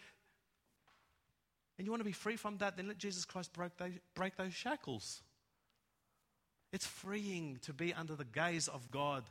you 1.79 1.89
want 1.93 2.01
to 2.01 2.05
be 2.05 2.11
free 2.11 2.35
from 2.35 2.59
that, 2.59 2.77
then 2.77 2.89
let 2.89 2.99
Jesus 2.99 3.25
Christ 3.25 3.53
break 3.53 3.77
those, 3.77 3.93
break 4.17 4.35
those 4.35 4.55
shackles. 4.55 5.23
It's 6.73 6.85
freeing 6.85 7.61
to 7.63 7.73
be 7.73 7.95
under 7.95 8.17
the 8.17 8.25
gaze 8.25 8.67
of 8.67 8.91
God 8.91 9.23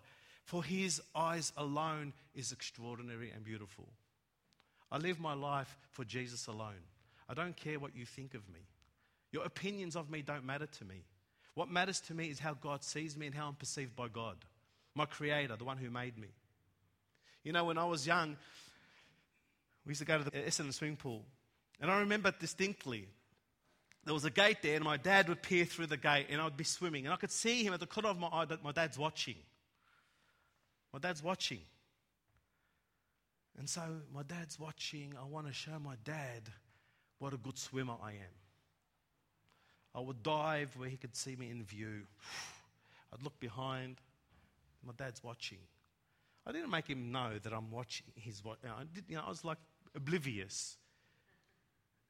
for 0.51 0.65
his 0.65 1.01
eyes 1.15 1.53
alone 1.55 2.11
is 2.35 2.51
extraordinary 2.51 3.31
and 3.33 3.41
beautiful. 3.41 3.87
I 4.91 4.97
live 4.97 5.17
my 5.17 5.33
life 5.33 5.77
for 5.91 6.03
Jesus 6.03 6.47
alone. 6.47 6.83
I 7.29 7.33
don't 7.33 7.55
care 7.55 7.79
what 7.79 7.95
you 7.95 8.05
think 8.05 8.33
of 8.33 8.41
me. 8.49 8.59
Your 9.31 9.45
opinions 9.45 9.95
of 9.95 10.09
me 10.09 10.21
don't 10.21 10.43
matter 10.45 10.65
to 10.65 10.83
me. 10.83 11.05
What 11.53 11.71
matters 11.71 12.01
to 12.01 12.13
me 12.13 12.25
is 12.25 12.37
how 12.37 12.53
God 12.53 12.83
sees 12.83 13.15
me 13.15 13.27
and 13.27 13.33
how 13.33 13.47
I'm 13.47 13.53
perceived 13.53 13.95
by 13.95 14.09
God, 14.09 14.35
my 14.93 15.05
creator, 15.05 15.55
the 15.55 15.63
one 15.63 15.77
who 15.77 15.89
made 15.89 16.17
me. 16.17 16.27
You 17.45 17.53
know, 17.53 17.63
when 17.63 17.77
I 17.77 17.85
was 17.85 18.05
young, 18.05 18.35
we 19.85 19.91
used 19.91 20.01
to 20.01 20.05
go 20.05 20.17
to 20.17 20.25
the 20.25 20.31
Essendon 20.31 20.73
swimming 20.73 20.97
pool. 20.97 21.23
And 21.79 21.89
I 21.89 21.99
remember 21.99 22.33
distinctly, 22.37 23.07
there 24.03 24.13
was 24.13 24.25
a 24.25 24.29
gate 24.29 24.57
there, 24.61 24.75
and 24.75 24.83
my 24.83 24.97
dad 24.97 25.29
would 25.29 25.43
peer 25.43 25.63
through 25.63 25.87
the 25.87 25.95
gate, 25.95 26.27
and 26.29 26.41
I 26.41 26.43
would 26.43 26.57
be 26.57 26.65
swimming. 26.65 27.05
And 27.05 27.13
I 27.13 27.17
could 27.17 27.31
see 27.31 27.63
him 27.63 27.73
at 27.73 27.79
the 27.79 27.87
corner 27.87 28.09
of 28.09 28.19
my 28.19 28.27
eye 28.27 28.43
that 28.43 28.65
my 28.65 28.73
dad's 28.73 28.97
watching. 28.97 29.35
My 30.93 30.99
dad's 30.99 31.23
watching. 31.23 31.61
And 33.57 33.69
so 33.69 33.81
my 34.13 34.23
dad's 34.23 34.59
watching. 34.59 35.13
I 35.19 35.25
want 35.25 35.47
to 35.47 35.53
show 35.53 35.77
my 35.83 35.95
dad 36.03 36.49
what 37.19 37.33
a 37.33 37.37
good 37.37 37.57
swimmer 37.57 37.95
I 38.01 38.11
am. 38.11 38.35
I 39.93 39.99
would 39.99 40.23
dive 40.23 40.75
where 40.77 40.89
he 40.89 40.97
could 40.97 41.15
see 41.15 41.35
me 41.35 41.49
in 41.49 41.63
view. 41.63 42.03
I'd 43.13 43.23
look 43.23 43.39
behind. 43.39 43.97
My 44.85 44.93
dad's 44.97 45.23
watching. 45.23 45.59
I 46.45 46.51
didn't 46.51 46.71
make 46.71 46.87
him 46.87 47.11
know 47.11 47.31
that 47.43 47.53
I'm 47.53 47.69
watching. 47.69 48.07
He's 48.15 48.41
I. 48.45 48.83
You 49.07 49.17
know, 49.17 49.23
I 49.25 49.29
was 49.29 49.45
like 49.45 49.59
oblivious. 49.95 50.77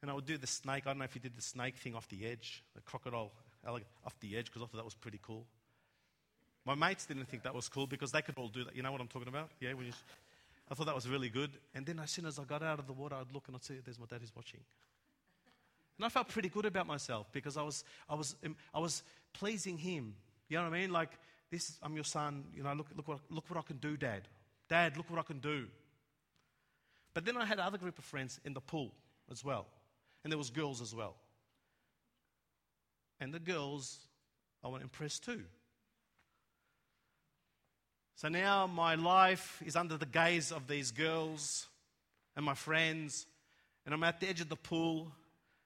And 0.02 0.10
I 0.10 0.14
would 0.14 0.26
do 0.26 0.38
the 0.38 0.48
snake. 0.48 0.84
I 0.86 0.92
don't 0.92 1.00
know 1.00 1.06
if 1.06 1.14
he 1.14 1.20
did 1.20 1.36
the 1.36 1.42
snake 1.42 1.76
thing 1.78 1.96
off 1.96 2.08
the 2.08 2.26
edge, 2.26 2.64
the 2.76 2.82
crocodile 2.82 3.32
off 3.68 4.20
the 4.20 4.38
edge, 4.38 4.46
because 4.46 4.64
I 4.64 4.66
thought 4.66 4.78
that 4.78 4.86
was 4.86 4.96
pretty 4.96 5.20
cool. 5.22 5.46
My 6.66 6.76
mates 6.76 7.06
didn't 7.06 7.26
think 7.26 7.44
that 7.44 7.56
was 7.56 7.68
cool 7.68 7.88
because 7.88 8.12
they 8.12 8.22
could 8.22 8.38
all 8.38 8.48
do 8.48 8.64
that. 8.64 8.76
You 8.76 8.84
know 8.84 8.92
what 8.92 9.02
I'm 9.02 9.08
talking 9.08 9.28
about? 9.28 9.50
Yeah, 9.60 9.70
you, 9.70 9.92
I 10.70 10.76
thought 10.76 10.86
that 10.86 10.96
was 10.96 11.10
really 11.10 11.30
good. 11.30 11.52
And 11.74 11.86
then 11.86 12.00
as 12.00 12.12
soon 12.12 12.26
as 12.26 12.38
I 12.38 12.44
got 12.44 12.62
out 12.62 12.80
of 12.80 12.88
the 12.88 12.94
water, 12.94 13.16
I'd 13.16 13.34
look 13.34 13.48
and 13.48 13.56
I'd 13.56 13.64
see 13.64 13.76
there's 13.84 14.00
my 14.00 14.06
dad 14.06 14.22
is 14.24 14.32
watching. 14.36 14.60
And 15.98 16.06
I 16.06 16.10
felt 16.10 16.30
pretty 16.30 16.50
good 16.50 16.66
about 16.66 16.88
myself 16.88 17.28
because 17.32 17.58
I 17.58 17.64
was, 17.64 17.84
I 18.10 18.16
was, 18.16 18.36
um, 18.46 18.56
I 18.74 18.80
was 18.80 19.04
pleasing 19.34 19.78
him. 19.78 20.16
You 20.50 20.58
know 20.58 20.64
what 20.64 20.74
I 20.74 20.80
mean? 20.82 20.92
Like, 20.92 21.12
this, 21.52 21.78
I'm 21.84 21.96
your 21.96 22.04
son. 22.04 22.44
You 22.56 22.64
know, 22.64 22.74
look, 22.74 22.88
look, 22.96 23.08
what, 23.08 23.20
look 23.30 23.50
what 23.50 23.60
I 23.60 23.64
can 23.64 23.78
do, 23.78 23.98
Dad. 23.98 24.28
Dad, 24.70 24.98
look 24.98 25.10
what 25.10 25.20
I 25.20 25.24
can 25.24 25.40
do. 25.40 25.68
But 27.14 27.26
then 27.26 27.38
I 27.38 27.46
had 27.46 27.60
another 27.60 27.78
group 27.78 27.98
of 27.98 28.06
friends 28.06 28.40
in 28.46 28.54
the 28.54 28.62
pool 28.62 28.92
as 29.30 29.44
well. 29.44 29.66
And 30.24 30.32
there 30.32 30.38
was 30.38 30.50
girls 30.50 30.82
as 30.82 30.96
well. 30.96 31.16
And 33.20 33.34
the 33.34 33.40
girls 33.40 33.98
I 34.64 34.68
want 34.68 34.82
to 34.82 34.86
impress 34.86 35.20
too. 35.20 35.44
So 38.16 38.28
now 38.28 38.68
my 38.68 38.96
life 38.96 39.62
is 39.66 39.76
under 39.76 39.98
the 39.98 40.06
gaze 40.06 40.52
of 40.52 40.68
these 40.68 40.92
girls 40.92 41.68
and 42.36 42.46
my 42.46 42.54
friends, 42.54 43.26
and 43.86 43.94
I'm 43.94 44.04
at 44.04 44.20
the 44.20 44.30
edge 44.30 44.42
of 44.42 44.50
the 44.50 44.56
pool, 44.56 45.12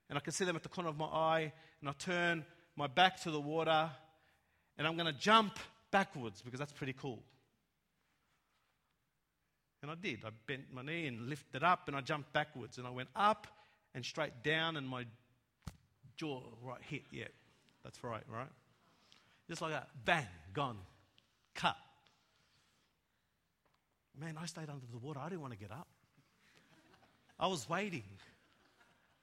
and 0.09 0.17
I 0.17 0.21
can 0.21 0.31
see 0.33 0.45
them 0.45 0.55
at 0.55 0.63
the 0.63 0.69
corner 0.69 0.89
of 0.89 0.97
my 0.97 1.05
eye, 1.05 1.51
and 1.81 1.89
I 1.89 1.93
turn 1.93 2.45
my 2.75 2.87
back 2.87 3.21
to 3.23 3.31
the 3.31 3.39
water, 3.39 3.89
and 4.77 4.87
I'm 4.87 4.95
going 4.95 5.11
to 5.11 5.19
jump 5.19 5.59
backwards 5.91 6.41
because 6.41 6.59
that's 6.59 6.71
pretty 6.71 6.93
cool. 6.93 7.19
And 9.81 9.91
I 9.91 9.95
did. 9.95 10.23
I 10.25 10.29
bent 10.47 10.73
my 10.73 10.81
knee 10.81 11.07
and 11.07 11.29
lifted 11.29 11.63
up, 11.63 11.87
and 11.87 11.95
I 11.95 12.01
jumped 12.01 12.33
backwards, 12.33 12.77
and 12.77 12.87
I 12.87 12.89
went 12.89 13.09
up 13.15 13.47
and 13.93 14.03
straight 14.03 14.43
down, 14.43 14.77
and 14.77 14.87
my 14.87 15.05
jaw 16.17 16.41
right 16.63 16.81
hit. 16.81 17.03
Yeah, 17.11 17.25
that's 17.83 18.03
right, 18.03 18.23
right? 18.27 18.49
Just 19.47 19.61
like 19.61 19.71
that. 19.71 19.89
Bang, 20.03 20.25
gone, 20.53 20.77
cut. 21.53 21.75
Man, 24.19 24.37
I 24.41 24.45
stayed 24.45 24.69
under 24.69 24.85
the 24.91 24.97
water. 24.97 25.19
I 25.19 25.29
didn't 25.29 25.41
want 25.41 25.53
to 25.53 25.59
get 25.59 25.71
up. 25.71 25.87
I 27.39 27.47
was 27.47 27.67
waiting. 27.67 28.03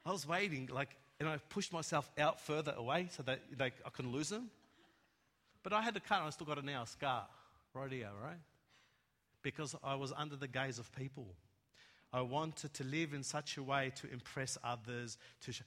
I 0.04 0.12
was 0.12 0.26
waiting, 0.26 0.68
like, 0.72 0.90
and 1.20 1.28
I 1.28 1.36
pushed 1.48 1.72
myself 1.72 2.10
out 2.18 2.40
further 2.40 2.74
away 2.76 3.08
so 3.10 3.22
that 3.22 3.40
like, 3.58 3.74
I 3.86 3.90
couldn't 3.90 4.12
lose 4.12 4.28
them. 4.28 4.50
But 5.62 5.72
I 5.72 5.80
had 5.80 5.94
the 5.94 6.00
cut, 6.00 6.18
and 6.18 6.26
I 6.26 6.30
still 6.30 6.46
got 6.46 6.58
a 6.58 6.62
now 6.62 6.84
scar 6.84 7.26
right 7.72 7.90
here, 7.90 8.10
right? 8.22 8.40
Because 9.42 9.74
I 9.82 9.94
was 9.94 10.12
under 10.16 10.36
the 10.36 10.48
gaze 10.48 10.78
of 10.78 10.90
people. 10.92 11.26
I 12.12 12.20
wanted 12.20 12.74
to 12.74 12.84
live 12.84 13.14
in 13.14 13.22
such 13.22 13.56
a 13.56 13.62
way 13.62 13.92
to 13.96 14.12
impress 14.12 14.58
others, 14.62 15.16
to 15.42 15.52
sh- 15.52 15.62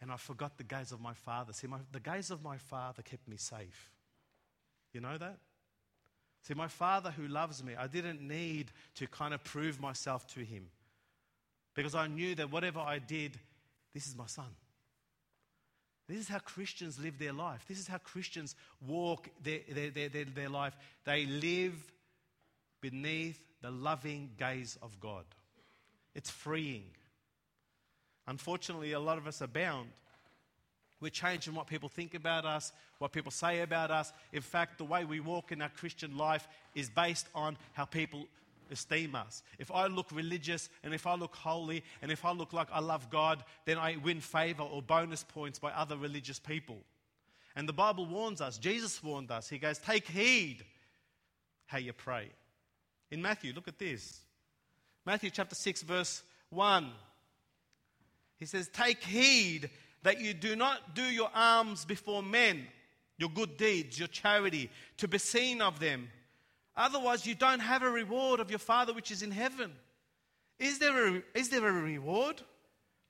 and 0.00 0.10
I 0.10 0.16
forgot 0.16 0.58
the 0.58 0.64
gaze 0.64 0.92
of 0.92 1.00
my 1.00 1.14
father. 1.14 1.52
See, 1.52 1.68
my, 1.68 1.78
the 1.92 2.00
gaze 2.00 2.30
of 2.30 2.42
my 2.42 2.58
father 2.58 3.02
kept 3.02 3.26
me 3.28 3.36
safe. 3.36 3.90
You 4.92 5.00
know 5.00 5.16
that? 5.16 5.38
See, 6.42 6.54
my 6.54 6.68
father 6.68 7.10
who 7.10 7.28
loves 7.28 7.62
me, 7.62 7.74
I 7.78 7.86
didn't 7.86 8.20
need 8.20 8.72
to 8.96 9.06
kind 9.06 9.32
of 9.32 9.44
prove 9.44 9.80
myself 9.80 10.26
to 10.34 10.40
him 10.40 10.66
because 11.74 11.94
I 11.94 12.08
knew 12.08 12.34
that 12.34 12.50
whatever 12.50 12.80
I 12.80 12.98
did, 12.98 13.38
this 13.94 14.06
is 14.06 14.16
my 14.16 14.26
son. 14.26 14.48
This 16.08 16.18
is 16.18 16.28
how 16.28 16.40
Christians 16.40 16.98
live 16.98 17.18
their 17.18 17.32
life. 17.32 17.64
This 17.68 17.78
is 17.78 17.86
how 17.86 17.98
Christians 17.98 18.56
walk 18.86 19.28
their, 19.42 19.60
their, 19.70 20.08
their, 20.08 20.24
their, 20.24 20.48
life. 20.48 20.76
They 21.04 21.26
live 21.26 21.74
beneath 22.80 23.40
the 23.62 23.70
loving 23.70 24.30
gaze 24.36 24.76
of 24.82 24.98
God. 24.98 25.24
It's 26.14 26.28
freeing. 26.28 26.90
Unfortunately, 28.26 28.92
a 28.92 29.00
lot 29.00 29.16
of 29.16 29.26
us 29.26 29.40
are 29.42 29.46
bound 29.46 29.90
We're 31.02 31.10
changing 31.10 31.54
what 31.56 31.66
people 31.66 31.88
think 31.88 32.14
about 32.14 32.44
us, 32.44 32.72
what 32.98 33.10
people 33.10 33.32
say 33.32 33.62
about 33.62 33.90
us. 33.90 34.12
In 34.32 34.40
fact, 34.40 34.78
the 34.78 34.84
way 34.84 35.04
we 35.04 35.18
walk 35.18 35.50
in 35.50 35.60
our 35.60 35.68
Christian 35.68 36.16
life 36.16 36.46
is 36.76 36.88
based 36.88 37.26
on 37.34 37.58
how 37.72 37.86
people 37.86 38.28
esteem 38.70 39.16
us. 39.16 39.42
If 39.58 39.72
I 39.72 39.88
look 39.88 40.06
religious 40.12 40.68
and 40.84 40.94
if 40.94 41.04
I 41.04 41.16
look 41.16 41.34
holy 41.34 41.82
and 42.00 42.12
if 42.12 42.24
I 42.24 42.30
look 42.30 42.52
like 42.52 42.68
I 42.72 42.78
love 42.78 43.10
God, 43.10 43.42
then 43.64 43.78
I 43.78 43.96
win 43.96 44.20
favor 44.20 44.62
or 44.62 44.80
bonus 44.80 45.24
points 45.24 45.58
by 45.58 45.72
other 45.72 45.96
religious 45.96 46.38
people. 46.38 46.78
And 47.56 47.68
the 47.68 47.72
Bible 47.72 48.06
warns 48.06 48.40
us, 48.40 48.56
Jesus 48.56 49.02
warned 49.02 49.32
us. 49.32 49.48
He 49.48 49.58
goes, 49.58 49.78
Take 49.78 50.06
heed 50.06 50.64
how 51.66 51.78
you 51.78 51.92
pray. 51.92 52.28
In 53.10 53.20
Matthew, 53.20 53.52
look 53.52 53.66
at 53.66 53.78
this. 53.78 54.20
Matthew 55.04 55.30
chapter 55.30 55.56
6, 55.56 55.82
verse 55.82 56.22
1. 56.50 56.92
He 58.38 58.46
says, 58.46 58.68
Take 58.68 59.02
heed 59.02 59.68
that 60.02 60.20
you 60.20 60.34
do 60.34 60.56
not 60.56 60.94
do 60.94 61.02
your 61.02 61.30
alms 61.34 61.84
before 61.84 62.22
men, 62.22 62.66
your 63.18 63.30
good 63.30 63.56
deeds, 63.56 63.98
your 63.98 64.08
charity, 64.08 64.70
to 64.96 65.08
be 65.08 65.18
seen 65.18 65.62
of 65.62 65.78
them. 65.78 66.08
Otherwise, 66.76 67.26
you 67.26 67.34
don't 67.34 67.60
have 67.60 67.82
a 67.82 67.90
reward 67.90 68.40
of 68.40 68.50
your 68.50 68.58
Father 68.58 68.92
which 68.92 69.10
is 69.10 69.22
in 69.22 69.30
heaven. 69.30 69.72
Is 70.58 70.78
there 70.78 71.16
a, 71.16 71.22
is 71.34 71.50
there 71.50 71.66
a 71.66 71.72
reward 71.72 72.42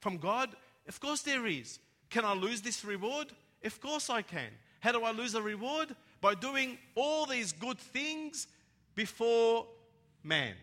from 0.01 0.17
God? 0.19 0.51
Of 0.89 1.01
course, 1.01 1.23
there 1.23 1.47
is. 1.47 1.79
Can 2.11 2.25
I 2.25 2.35
lose 2.35 2.61
this 2.61 2.85
reward? 2.85 3.29
Of 3.65 3.81
course, 3.81 4.11
I 4.11 4.23
can. 4.23 4.51
How 4.81 4.93
do 4.93 5.03
I 5.05 5.13
lose 5.13 5.35
a 5.35 5.43
reward? 5.43 5.95
By 6.21 6.35
doing 6.35 6.79
all 6.95 7.25
these 7.27 7.53
good 7.53 7.79
things 7.79 8.49
before 8.95 9.67
man. 10.23 10.55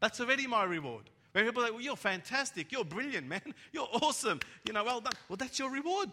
That's 0.00 0.20
already 0.20 0.46
my 0.46 0.64
reward. 0.64 1.09
When 1.32 1.44
people 1.44 1.62
say, 1.62 1.70
well, 1.70 1.80
you're 1.80 1.96
fantastic, 1.96 2.72
you're 2.72 2.84
brilliant, 2.84 3.28
man, 3.28 3.54
you're 3.72 3.88
awesome, 4.02 4.40
you 4.66 4.72
know, 4.72 4.84
well 4.84 5.00
done. 5.00 5.12
Well, 5.28 5.36
that's 5.36 5.58
your 5.58 5.70
reward. 5.70 6.10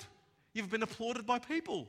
You've 0.53 0.69
been 0.69 0.83
applauded 0.83 1.25
by 1.25 1.39
people. 1.39 1.87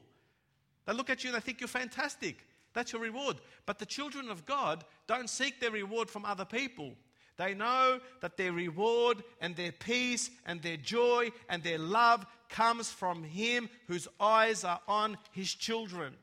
They 0.86 0.92
look 0.92 1.10
at 1.10 1.22
you 1.22 1.30
and 1.30 1.36
they 1.36 1.40
think 1.40 1.60
you're 1.60 1.68
fantastic. 1.68 2.46
That's 2.72 2.92
your 2.92 3.02
reward. 3.02 3.36
But 3.66 3.78
the 3.78 3.86
children 3.86 4.30
of 4.30 4.46
God 4.46 4.84
don't 5.06 5.28
seek 5.28 5.60
their 5.60 5.70
reward 5.70 6.08
from 6.08 6.24
other 6.24 6.44
people. 6.44 6.94
They 7.36 7.54
know 7.54 8.00
that 8.20 8.36
their 8.36 8.52
reward 8.52 9.22
and 9.40 9.54
their 9.54 9.72
peace 9.72 10.30
and 10.44 10.60
their 10.60 10.76
joy 10.76 11.30
and 11.48 11.62
their 11.62 11.78
love 11.78 12.26
comes 12.48 12.90
from 12.90 13.22
Him 13.22 13.68
whose 13.86 14.08
eyes 14.18 14.64
are 14.64 14.80
on 14.88 15.16
His 15.32 15.54
children. 15.54 16.14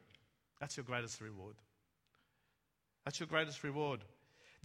That's 0.60 0.78
your 0.78 0.84
greatest 0.84 1.22
reward. 1.22 1.56
That's 3.06 3.20
your 3.20 3.28
greatest 3.28 3.64
reward. 3.64 4.02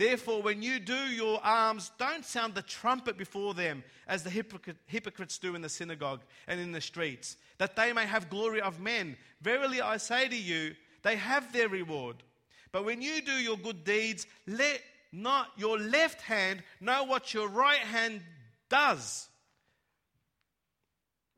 Therefore, 0.01 0.41
when 0.41 0.63
you 0.63 0.81
do 0.81 0.95
your 0.95 1.45
alms, 1.45 1.91
don't 1.99 2.25
sound 2.25 2.55
the 2.55 2.63
trumpet 2.63 3.19
before 3.19 3.53
them, 3.53 3.85
as 4.07 4.23
the 4.23 4.31
hypocrites 4.31 5.37
do 5.37 5.55
in 5.55 5.61
the 5.61 5.69
synagogue 5.69 6.23
and 6.49 6.59
in 6.59 6.73
the 6.73 6.81
streets, 6.81 7.37
that 7.59 7.77
they 7.77 7.93
may 7.93 8.07
have 8.07 8.31
glory 8.31 8.63
of 8.63 8.81
men. 8.81 9.19
Verily 9.43 9.83
I 9.83 9.99
say 9.99 10.27
to 10.27 10.35
you, 10.35 10.75
they 11.03 11.17
have 11.17 11.53
their 11.53 11.69
reward. 11.69 12.17
But 12.73 12.87
when 12.87 13.03
you 13.03 13.21
do 13.21 13.33
your 13.33 13.59
good 13.59 13.85
deeds, 13.85 14.27
let 14.47 14.81
not 15.13 15.49
your 15.59 15.79
left 15.79 16.23
hand 16.23 16.63
know 16.81 17.05
what 17.05 17.35
your 17.35 17.49
right 17.49 17.81
hand 17.81 18.23
does, 18.71 19.29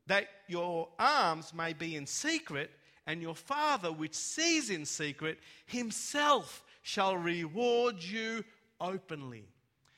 that 0.07 0.29
your 0.47 0.87
alms 0.97 1.53
may 1.53 1.73
be 1.73 1.97
in 1.97 2.07
secret, 2.07 2.71
and 3.05 3.21
your 3.21 3.35
Father, 3.35 3.91
which 3.91 4.15
sees 4.15 4.69
in 4.69 4.85
secret, 4.85 5.37
himself 5.65 6.63
shall 6.81 7.17
reward 7.17 8.01
you 8.01 8.43
openly. 8.83 9.45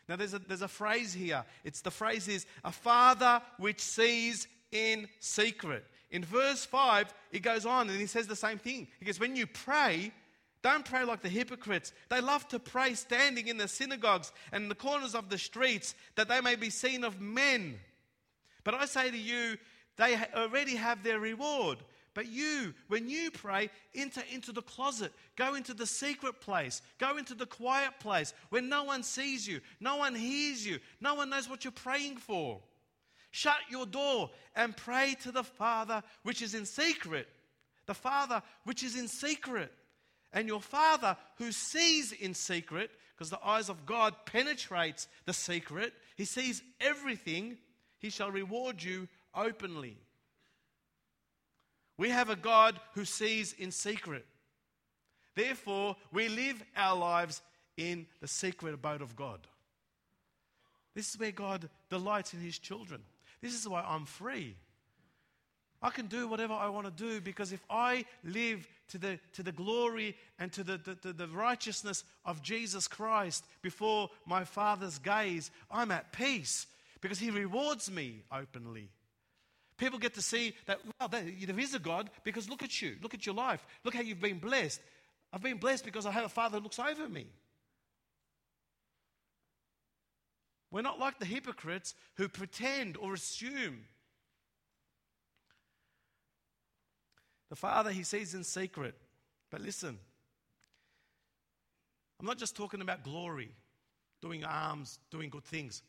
Now, 0.08 0.16
there's 0.16 0.36
a, 0.36 0.40
there's 0.40 0.62
a 0.62 0.68
phrase 0.68 1.14
here. 1.14 1.44
It's 1.64 1.82
the 1.82 1.92
phrase 1.92 2.28
is, 2.28 2.46
a 2.64 2.72
father 2.72 3.42
which 3.58 3.82
sees 3.82 4.48
in 4.72 5.08
secret. 5.20 5.84
In 6.12 6.24
verse 6.24 6.64
5, 6.64 7.14
it 7.32 7.40
goes 7.40 7.66
on 7.66 7.90
and 7.90 8.00
he 8.00 8.06
says 8.06 8.28
the 8.28 8.36
same 8.36 8.60
thing. 8.60 8.88
He 9.00 9.06
goes, 9.06 9.20
When 9.20 9.36
you 9.36 9.48
pray, 9.48 10.12
don't 10.62 10.86
pray 10.86 11.04
like 11.04 11.22
the 11.22 11.30
hypocrites. 11.30 11.92
They 12.10 12.22
love 12.22 12.48
to 12.50 12.60
pray 12.60 12.94
standing 12.94 13.48
in 13.48 13.58
the 13.58 13.68
synagogues 13.68 14.32
and 14.52 14.64
in 14.64 14.70
the 14.70 14.76
corners 14.76 15.16
of 15.16 15.30
the 15.30 15.38
streets 15.38 15.96
that 16.16 16.28
they 16.28 16.42
may 16.42 16.56
be 16.56 16.70
seen 16.70 17.04
of 17.04 17.20
men. 17.20 17.80
But 18.64 18.76
I 18.76 18.86
say 18.86 19.12
to 19.12 19.18
you, 19.18 19.58
they 19.98 20.18
already 20.36 20.76
have 20.76 21.04
their 21.04 21.20
reward. 21.20 21.80
But 22.16 22.32
you, 22.32 22.74
when 22.88 23.10
you 23.10 23.30
pray, 23.30 23.70
enter 23.94 24.22
into 24.32 24.54
the 24.54 24.62
closet, 24.62 25.12
go 25.36 25.54
into 25.54 25.74
the 25.74 25.86
secret 25.86 26.40
place, 26.40 26.82
go 26.98 27.18
into 27.18 27.36
the 27.36 27.46
quiet 27.46 28.00
place 28.00 28.34
where 28.50 28.62
no 28.62 28.86
one 28.86 29.04
sees 29.04 29.46
you, 29.46 29.60
no 29.82 29.98
one 29.98 30.16
hears 30.16 30.66
you, 30.66 30.80
no 31.02 31.14
one 31.16 31.30
knows 31.30 31.50
what 31.50 31.66
you're 31.66 31.72
praying 31.72 32.16
for. 32.16 32.62
Shut 33.32 33.58
your 33.70 33.86
door 33.86 34.32
and 34.56 34.78
pray 34.78 35.18
to 35.24 35.32
the 35.34 35.44
Father 35.44 36.02
which 36.24 36.42
is 36.42 36.56
in 36.56 36.66
secret. 36.66 37.28
The 37.86 37.94
Father 37.94 38.42
which 38.64 38.82
is 38.82 38.98
in 38.98 39.10
secret. 39.10 39.74
And 40.32 40.48
your 40.48 40.62
Father 40.62 41.18
who 41.38 41.52
sees 41.52 42.14
in 42.14 42.34
secret, 42.34 42.92
because 43.14 43.30
the 43.30 43.46
eyes 43.46 43.68
of 43.68 43.86
God 43.86 44.16
penetrates 44.26 45.10
the 45.26 45.34
secret, 45.34 45.92
he 46.16 46.24
sees 46.24 46.64
everything, 46.80 47.58
he 48.00 48.10
shall 48.10 48.32
reward 48.32 48.82
you 48.82 49.10
openly. 49.36 49.98
We 51.98 52.10
have 52.10 52.30
a 52.30 52.36
God 52.36 52.80
who 52.94 53.06
sees 53.06 53.54
in 53.54 53.72
secret. 53.72 54.26
Therefore, 55.36 55.96
we 56.12 56.30
live 56.30 56.64
our 56.76 56.96
lives 56.96 57.42
in 57.78 58.06
the 58.22 58.28
secret 58.28 58.74
abode 58.74 59.02
of 59.02 59.16
God. 59.16 59.48
This 60.94 61.10
is 61.10 61.20
where 61.20 61.32
God 61.32 61.70
delights 61.90 62.34
in 62.34 62.40
his 62.40 62.58
children. 62.58 63.02
This 63.42 63.54
is 63.54 63.68
why 63.68 63.84
I'm 63.86 64.06
free. 64.06 64.56
I 65.82 65.90
can 65.90 66.08
do 66.08 66.28
whatever 66.28 66.54
I 66.54 66.70
want 66.70 66.86
to 66.86 67.04
do 67.04 67.22
because 67.22 67.52
if 67.52 67.64
I 67.70 68.06
live 68.24 68.68
to 68.88 68.98
the, 68.98 69.20
to 69.34 69.44
the 69.44 69.52
glory 69.52 70.16
and 70.40 70.52
to 70.54 70.64
the, 70.64 70.80
the, 71.02 71.14
the 71.14 71.28
righteousness 71.28 72.04
of 72.26 72.42
Jesus 72.42 72.88
Christ 72.88 73.46
before 73.62 74.10
my 74.26 74.46
Father's 74.46 74.98
gaze, 74.98 75.52
I'm 75.70 75.92
at 75.92 76.12
peace 76.12 76.66
because 77.02 77.20
He 77.20 77.30
rewards 77.30 77.92
me 77.92 78.24
openly. 78.32 78.90
People 79.78 80.00
get 80.00 80.14
to 80.14 80.22
see 80.22 80.56
that, 80.68 80.80
wow, 81.00 81.08
there 81.08 81.60
is 81.60 81.74
a 81.74 81.80
God 81.80 82.10
because 82.24 82.50
look 82.50 82.64
at 82.64 82.82
you. 82.82 82.96
Look 83.02 83.14
at 83.14 83.26
your 83.26 83.36
life. 83.36 83.66
Look 83.84 83.94
how 83.94 84.02
you've 84.02 84.22
been 84.22 84.40
blessed. 84.40 84.80
I've 85.34 85.42
been 85.42 85.58
blessed 85.58 85.84
because 85.84 86.06
I 86.06 86.12
have 86.12 86.24
a 86.24 86.30
father 86.30 86.58
who 86.58 86.64
looks 86.64 86.80
over 86.80 87.10
me. 87.10 87.28
We're 90.72 90.82
not 90.82 91.00
like 91.00 91.20
the 91.20 91.26
hypocrites 91.26 91.94
who 92.16 92.28
pretend 92.28 92.98
or 92.98 93.14
assume. 93.14 93.86
The 97.50 97.56
Father, 97.56 97.92
He 97.92 98.04
sees 98.04 98.34
in 98.34 98.44
secret. 98.44 98.96
But 99.52 99.62
listen, 99.62 99.98
I'm 102.20 102.26
not 102.26 102.38
just 102.38 102.56
talking 102.56 102.82
about 102.82 103.04
glory, 103.04 103.52
doing 104.22 104.44
alms, 104.44 105.00
doing 105.12 105.30
good 105.30 105.46
things, 105.46 105.82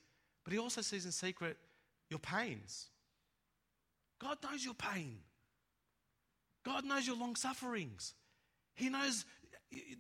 but 0.44 0.53
He 0.53 0.59
also 0.59 0.83
sees 0.83 1.05
in 1.05 1.12
secret 1.12 1.57
your 2.11 2.20
pains. 2.20 2.87
God 4.20 4.38
knows 4.42 4.64
your 4.64 4.74
pain. 4.74 5.18
God 6.64 6.85
knows 6.85 7.07
your 7.07 7.16
long 7.16 7.37
sufferings. 7.37 8.14
He 8.74 8.88
knows 8.88 9.24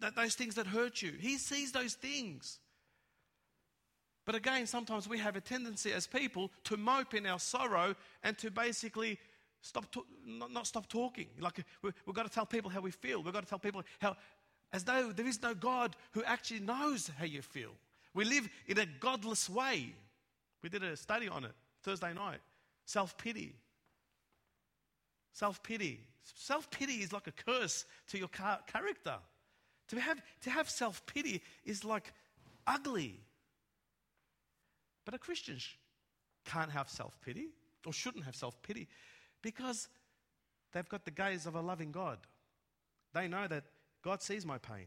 that 0.00 0.16
those 0.16 0.34
things 0.34 0.54
that 0.56 0.66
hurt 0.66 1.02
you. 1.02 1.12
He 1.18 1.38
sees 1.38 1.72
those 1.72 1.94
things. 1.94 2.58
But 4.24 4.34
again, 4.34 4.66
sometimes 4.66 5.08
we 5.08 5.18
have 5.18 5.36
a 5.36 5.40
tendency 5.40 5.92
as 5.92 6.06
people 6.06 6.50
to 6.64 6.76
mope 6.76 7.14
in 7.14 7.26
our 7.26 7.38
sorrow 7.38 7.94
and 8.24 8.36
to 8.38 8.50
basically 8.50 9.18
stop 9.60 9.90
to- 9.92 10.04
not, 10.24 10.50
not, 10.50 10.66
stop 10.66 10.88
talking. 10.88 11.28
Like 11.38 11.64
we, 11.82 11.92
we've 12.04 12.16
got 12.16 12.24
to 12.24 12.32
tell 12.32 12.46
people 12.46 12.70
how 12.70 12.80
we 12.80 12.90
feel. 12.90 13.22
We've 13.22 13.32
got 13.32 13.44
to 13.44 13.48
tell 13.48 13.60
people 13.60 13.84
how, 14.00 14.16
as 14.72 14.82
though 14.82 15.12
there 15.12 15.26
is 15.26 15.40
no 15.42 15.54
God 15.54 15.94
who 16.12 16.24
actually 16.24 16.60
knows 16.60 17.10
how 17.16 17.24
you 17.24 17.42
feel. 17.42 17.70
We 18.14 18.24
live 18.24 18.48
in 18.66 18.78
a 18.78 18.86
godless 18.86 19.48
way. 19.48 19.94
We 20.62 20.68
did 20.68 20.82
a 20.82 20.96
study 20.96 21.28
on 21.28 21.44
it 21.44 21.52
Thursday 21.82 22.12
night. 22.12 22.40
Self 22.84 23.16
pity. 23.16 23.54
Self 25.36 25.62
pity. 25.62 26.00
Self 26.34 26.70
pity 26.70 26.94
is 27.02 27.12
like 27.12 27.26
a 27.26 27.30
curse 27.30 27.84
to 28.08 28.16
your 28.16 28.28
character. 28.28 29.16
To 29.88 30.00
have, 30.00 30.22
to 30.40 30.50
have 30.50 30.70
self 30.70 31.04
pity 31.04 31.42
is 31.66 31.84
like 31.84 32.10
ugly. 32.66 33.20
But 35.04 35.12
a 35.12 35.18
Christian 35.18 35.58
can't 36.46 36.70
have 36.70 36.88
self 36.88 37.20
pity 37.20 37.48
or 37.84 37.92
shouldn't 37.92 38.24
have 38.24 38.34
self 38.34 38.62
pity 38.62 38.88
because 39.42 39.88
they've 40.72 40.88
got 40.88 41.04
the 41.04 41.10
gaze 41.10 41.44
of 41.44 41.54
a 41.54 41.60
loving 41.60 41.92
God. 41.92 42.18
They 43.12 43.28
know 43.28 43.46
that 43.46 43.64
God 44.02 44.22
sees 44.22 44.46
my 44.46 44.56
pain. 44.56 44.86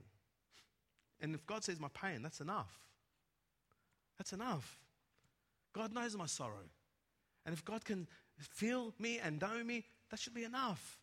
And 1.22 1.36
if 1.36 1.46
God 1.46 1.64
sees 1.64 1.80
my 1.80 1.90
pain, 1.94 2.24
that's 2.24 2.42
enough. 2.42 2.76
That's 4.18 4.34
enough. 4.34 4.80
God 5.74 5.94
knows 5.94 6.18
my 6.18 6.26
sorrow. 6.26 6.66
And 7.46 7.54
if 7.54 7.64
God 7.64 7.86
can 7.86 8.08
feel 8.40 8.96
me 8.98 9.20
and 9.20 9.40
know 9.40 9.64
me, 9.64 9.86
that 10.10 10.20
should 10.20 10.34
be 10.34 10.44
enough. 10.44 10.98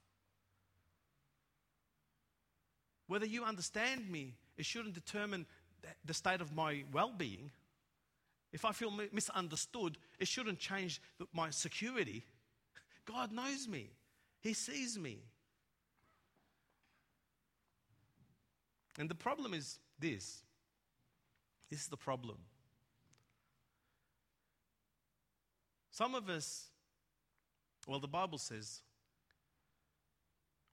Whether 3.06 3.26
you 3.26 3.44
understand 3.44 4.10
me, 4.10 4.34
it 4.56 4.64
shouldn't 4.64 4.94
determine 4.94 5.46
the 6.04 6.14
state 6.14 6.40
of 6.40 6.54
my 6.54 6.84
well 6.92 7.12
being. 7.16 7.50
If 8.52 8.64
I 8.64 8.72
feel 8.72 8.92
misunderstood, 9.12 9.98
it 10.18 10.26
shouldn't 10.26 10.58
change 10.58 11.00
my 11.32 11.50
security 11.50 12.24
God 13.06 13.32
knows 13.32 13.66
me, 13.68 13.88
He 14.40 14.52
sees 14.52 14.98
me. 14.98 15.18
And 18.98 19.08
the 19.08 19.14
problem 19.14 19.54
is 19.54 19.78
this 19.98 20.42
this 21.70 21.80
is 21.80 21.88
the 21.88 21.96
problem. 21.96 22.38
Some 25.90 26.14
of 26.14 26.28
us, 26.28 26.66
well, 27.88 28.00
the 28.00 28.08
Bible 28.08 28.36
says, 28.36 28.82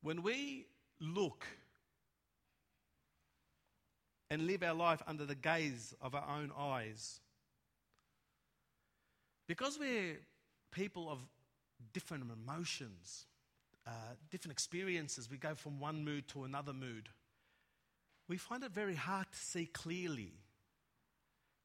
when 0.03 0.21
we 0.21 0.67
look 0.99 1.45
and 4.29 4.45
live 4.45 4.61
our 4.61 4.73
life 4.73 5.01
under 5.07 5.25
the 5.25 5.35
gaze 5.35 5.95
of 6.01 6.13
our 6.13 6.25
own 6.37 6.51
eyes, 6.57 7.19
because 9.47 9.79
we're 9.79 10.19
people 10.71 11.09
of 11.09 11.19
different 11.93 12.23
emotions, 12.31 13.25
uh, 13.87 13.91
different 14.29 14.53
experiences, 14.53 15.29
we 15.29 15.37
go 15.37 15.55
from 15.55 15.79
one 15.79 16.03
mood 16.03 16.27
to 16.29 16.43
another 16.43 16.73
mood. 16.73 17.09
We 18.27 18.37
find 18.37 18.63
it 18.63 18.71
very 18.71 18.95
hard 18.95 19.27
to 19.31 19.37
see 19.37 19.65
clearly 19.65 20.33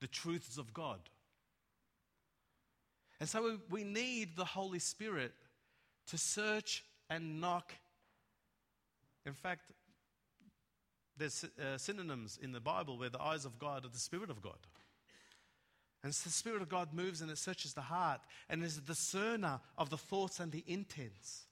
the 0.01 0.07
truths 0.07 0.59
of 0.59 0.73
God. 0.73 1.01
And 3.21 3.29
so 3.29 3.43
we, 3.43 3.83
we 3.83 3.85
need 3.85 4.37
the 4.37 4.45
Holy 4.45 4.79
Spirit 4.79 5.33
to 6.09 6.19
search 6.19 6.85
and 7.11 7.41
knock. 7.41 7.73
In 9.29 9.35
fact, 9.35 9.71
there's 11.19 11.45
uh, 11.45 11.77
synonyms 11.77 12.39
in 12.41 12.53
the 12.53 12.61
Bible 12.61 12.97
where 12.97 13.11
the 13.11 13.21
eyes 13.21 13.45
of 13.45 13.59
God 13.59 13.85
are 13.85 13.91
the 13.91 13.99
Spirit 13.99 14.31
of 14.31 14.41
God. 14.41 14.57
And 16.03 16.13
the 16.13 16.31
Spirit 16.31 16.63
of 16.63 16.71
God 16.71 16.95
moves 16.95 17.21
and 17.21 17.31
it 17.31 17.37
searches 17.37 17.75
the 17.75 17.83
heart 17.83 18.23
and 18.49 18.65
is 18.65 18.79
a 18.79 18.81
discerner 18.81 19.61
of 19.77 19.91
the 19.91 19.99
thoughts 19.99 20.41
and 20.41 20.51
the 20.51 20.65
intents. 20.67 21.43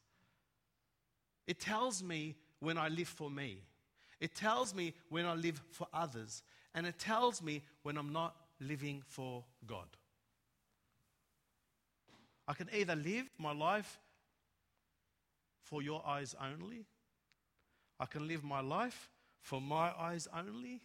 It 1.46 1.60
tells 1.60 2.02
me 2.02 2.36
when 2.60 2.78
I 2.78 2.88
live 2.88 3.08
for 3.08 3.28
me, 3.28 3.58
it 4.20 4.34
tells 4.34 4.74
me 4.74 4.94
when 5.10 5.26
I 5.26 5.34
live 5.34 5.60
for 5.70 5.86
others, 5.92 6.42
and 6.74 6.86
it 6.86 6.98
tells 6.98 7.42
me 7.42 7.62
when 7.82 7.98
I'm 7.98 8.12
not 8.12 8.34
living 8.58 9.02
for 9.06 9.44
God. 9.66 9.88
I 12.48 12.54
can 12.54 12.70
either 12.74 12.96
live 12.96 13.28
my 13.36 13.52
life 13.52 13.98
for 15.64 15.82
your 15.82 16.02
eyes 16.06 16.34
only, 16.40 16.86
I 17.98 18.06
can 18.06 18.28
live 18.28 18.44
my 18.44 18.60
life 18.60 19.10
for 19.40 19.60
my 19.60 19.92
eyes 19.98 20.28
only, 20.36 20.80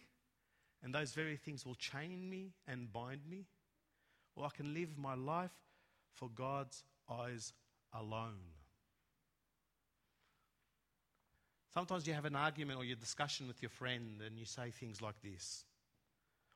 and 0.82 0.94
those 0.94 1.12
very 1.12 1.36
things 1.36 1.66
will 1.66 1.74
chain 1.74 2.28
me 2.28 2.52
and 2.66 2.92
bind 2.92 3.20
me. 3.28 3.46
Or 4.34 4.46
I 4.46 4.48
can 4.48 4.72
live 4.72 4.96
my 4.96 5.14
life 5.14 5.52
for 6.14 6.30
God's 6.34 6.84
eyes 7.10 7.52
alone. 7.92 8.38
Sometimes 11.74 12.06
you 12.06 12.12
have 12.12 12.24
an 12.24 12.36
argument 12.36 12.78
or 12.78 12.84
your 12.84 12.96
discussion 12.96 13.48
with 13.48 13.62
your 13.62 13.70
friend 13.70 14.20
and 14.24 14.38
you 14.38 14.44
say 14.44 14.70
things 14.70 15.00
like 15.00 15.20
this 15.22 15.64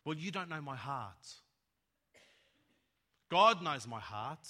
Well, 0.04 0.16
you 0.16 0.30
don't 0.30 0.48
know 0.48 0.60
my 0.60 0.76
heart. 0.76 1.26
God 3.28 3.62
knows 3.62 3.86
my 3.86 4.00
heart. 4.00 4.46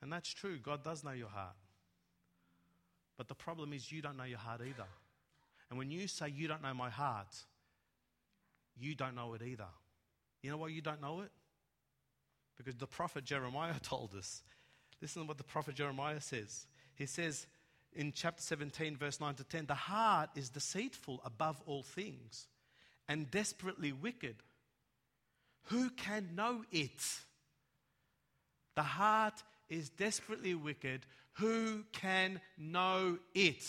And 0.00 0.12
that's 0.12 0.32
true. 0.32 0.58
God 0.58 0.84
does 0.84 1.02
know 1.02 1.12
your 1.12 1.28
heart. 1.28 1.56
But 3.18 3.28
the 3.28 3.34
problem 3.34 3.72
is, 3.74 3.92
you 3.92 4.00
don't 4.00 4.16
know 4.16 4.24
your 4.24 4.38
heart 4.38 4.60
either. 4.66 4.86
And 5.68 5.78
when 5.78 5.90
you 5.90 6.06
say 6.08 6.32
you 6.34 6.48
don't 6.48 6.62
know 6.62 6.72
my 6.72 6.88
heart, 6.88 7.34
you 8.80 8.94
don't 8.94 9.14
know 9.14 9.34
it 9.34 9.42
either. 9.42 9.66
You 10.42 10.50
know 10.50 10.56
why 10.56 10.68
you 10.68 10.80
don't 10.80 11.02
know 11.02 11.20
it? 11.20 11.30
Because 12.56 12.76
the 12.76 12.86
prophet 12.86 13.24
Jeremiah 13.24 13.74
told 13.82 14.14
us. 14.14 14.42
Listen 15.02 15.22
to 15.22 15.28
what 15.28 15.36
the 15.36 15.44
prophet 15.44 15.74
Jeremiah 15.74 16.20
says. 16.20 16.66
He 16.94 17.06
says 17.06 17.46
in 17.92 18.12
chapter 18.12 18.42
17, 18.42 18.96
verse 18.96 19.20
9 19.20 19.34
to 19.34 19.44
10 19.44 19.66
the 19.66 19.74
heart 19.74 20.30
is 20.34 20.48
deceitful 20.48 21.20
above 21.24 21.60
all 21.66 21.82
things 21.82 22.46
and 23.08 23.30
desperately 23.30 23.92
wicked. 23.92 24.36
Who 25.64 25.90
can 25.90 26.30
know 26.34 26.62
it? 26.70 27.02
The 28.74 28.82
heart 28.82 29.42
is 29.68 29.90
desperately 29.90 30.54
wicked. 30.54 31.06
Who 31.34 31.84
can 31.92 32.40
know 32.56 33.18
it? 33.34 33.64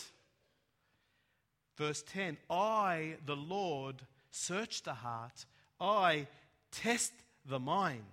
Verse 1.78 2.04
10 2.12 2.38
I, 2.50 3.16
the 3.26 3.36
Lord, 3.36 4.02
search 4.32 4.84
the 4.84 4.94
heart, 4.94 5.46
I 5.80 6.28
test 6.72 7.14
the 7.46 7.60
mind. 7.60 8.04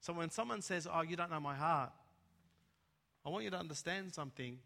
So 0.00 0.12
when 0.12 0.30
someone 0.30 0.62
says, 0.62 0.86
Oh, 0.92 1.02
you 1.02 1.16
don't 1.16 1.30
know 1.30 1.40
my 1.40 1.54
heart, 1.54 1.90
I 3.24 3.28
want 3.28 3.44
you 3.44 3.50
to 3.50 3.58
understand 3.58 4.14
something. 4.14 4.58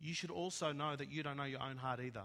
You 0.00 0.14
should 0.14 0.30
also 0.30 0.72
know 0.72 0.96
that 0.96 1.10
you 1.10 1.22
don't 1.22 1.36
know 1.36 1.44
your 1.44 1.62
own 1.62 1.76
heart 1.76 2.00
either. 2.00 2.24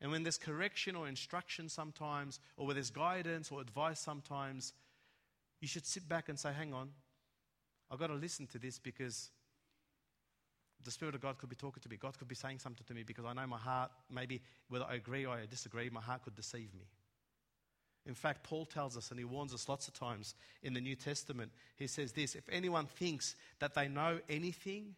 And 0.00 0.10
when 0.10 0.22
there's 0.22 0.38
correction 0.38 0.94
or 0.94 1.08
instruction 1.08 1.68
sometimes, 1.68 2.38
or 2.56 2.66
where 2.66 2.74
there's 2.74 2.90
guidance 2.90 3.50
or 3.50 3.60
advice 3.60 3.98
sometimes, 3.98 4.72
you 5.60 5.66
should 5.66 5.86
sit 5.86 6.08
back 6.08 6.28
and 6.28 6.38
say, 6.38 6.52
Hang 6.52 6.72
on, 6.72 6.90
I've 7.90 7.98
got 7.98 8.08
to 8.08 8.14
listen 8.14 8.46
to 8.48 8.58
this 8.58 8.78
because 8.78 9.30
the 10.84 10.90
Spirit 10.90 11.14
of 11.14 11.20
God 11.20 11.38
could 11.38 11.48
be 11.48 11.56
talking 11.56 11.82
to 11.82 11.88
me. 11.88 11.96
God 11.96 12.16
could 12.18 12.28
be 12.28 12.34
saying 12.34 12.60
something 12.60 12.84
to 12.86 12.94
me 12.94 13.02
because 13.02 13.24
I 13.24 13.32
know 13.32 13.46
my 13.46 13.58
heart, 13.58 13.90
maybe 14.10 14.40
whether 14.68 14.84
I 14.84 14.94
agree 14.94 15.26
or 15.26 15.34
I 15.34 15.46
disagree, 15.46 15.90
my 15.90 16.00
heart 16.00 16.22
could 16.22 16.36
deceive 16.36 16.72
me. 16.74 16.86
In 18.06 18.14
fact, 18.14 18.42
Paul 18.44 18.64
tells 18.64 18.96
us, 18.96 19.10
and 19.10 19.18
he 19.18 19.24
warns 19.24 19.52
us 19.52 19.68
lots 19.68 19.88
of 19.88 19.94
times 19.94 20.34
in 20.62 20.72
the 20.72 20.80
New 20.80 20.96
Testament, 20.96 21.50
he 21.76 21.86
says 21.86 22.12
this 22.12 22.34
if 22.34 22.48
anyone 22.50 22.86
thinks 22.86 23.34
that 23.58 23.74
they 23.74 23.88
know 23.88 24.20
anything, 24.28 24.94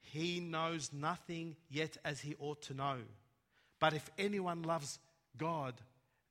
he 0.00 0.40
knows 0.40 0.90
nothing 0.92 1.56
yet 1.70 1.96
as 2.04 2.20
he 2.20 2.34
ought 2.38 2.62
to 2.62 2.74
know. 2.74 2.96
But 3.80 3.94
if 3.94 4.10
anyone 4.18 4.62
loves 4.62 4.98
God, 5.36 5.74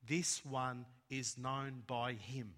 this 0.07 0.43
one 0.45 0.85
is 1.09 1.37
known 1.37 1.83
by 1.87 2.13
him. 2.13 2.53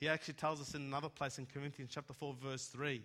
He 0.00 0.08
actually 0.08 0.34
tells 0.34 0.60
us 0.60 0.74
in 0.74 0.82
another 0.82 1.08
place 1.08 1.38
in 1.38 1.46
Corinthians 1.46 1.90
chapter 1.92 2.12
4, 2.12 2.34
verse 2.40 2.66
3, 2.66 3.02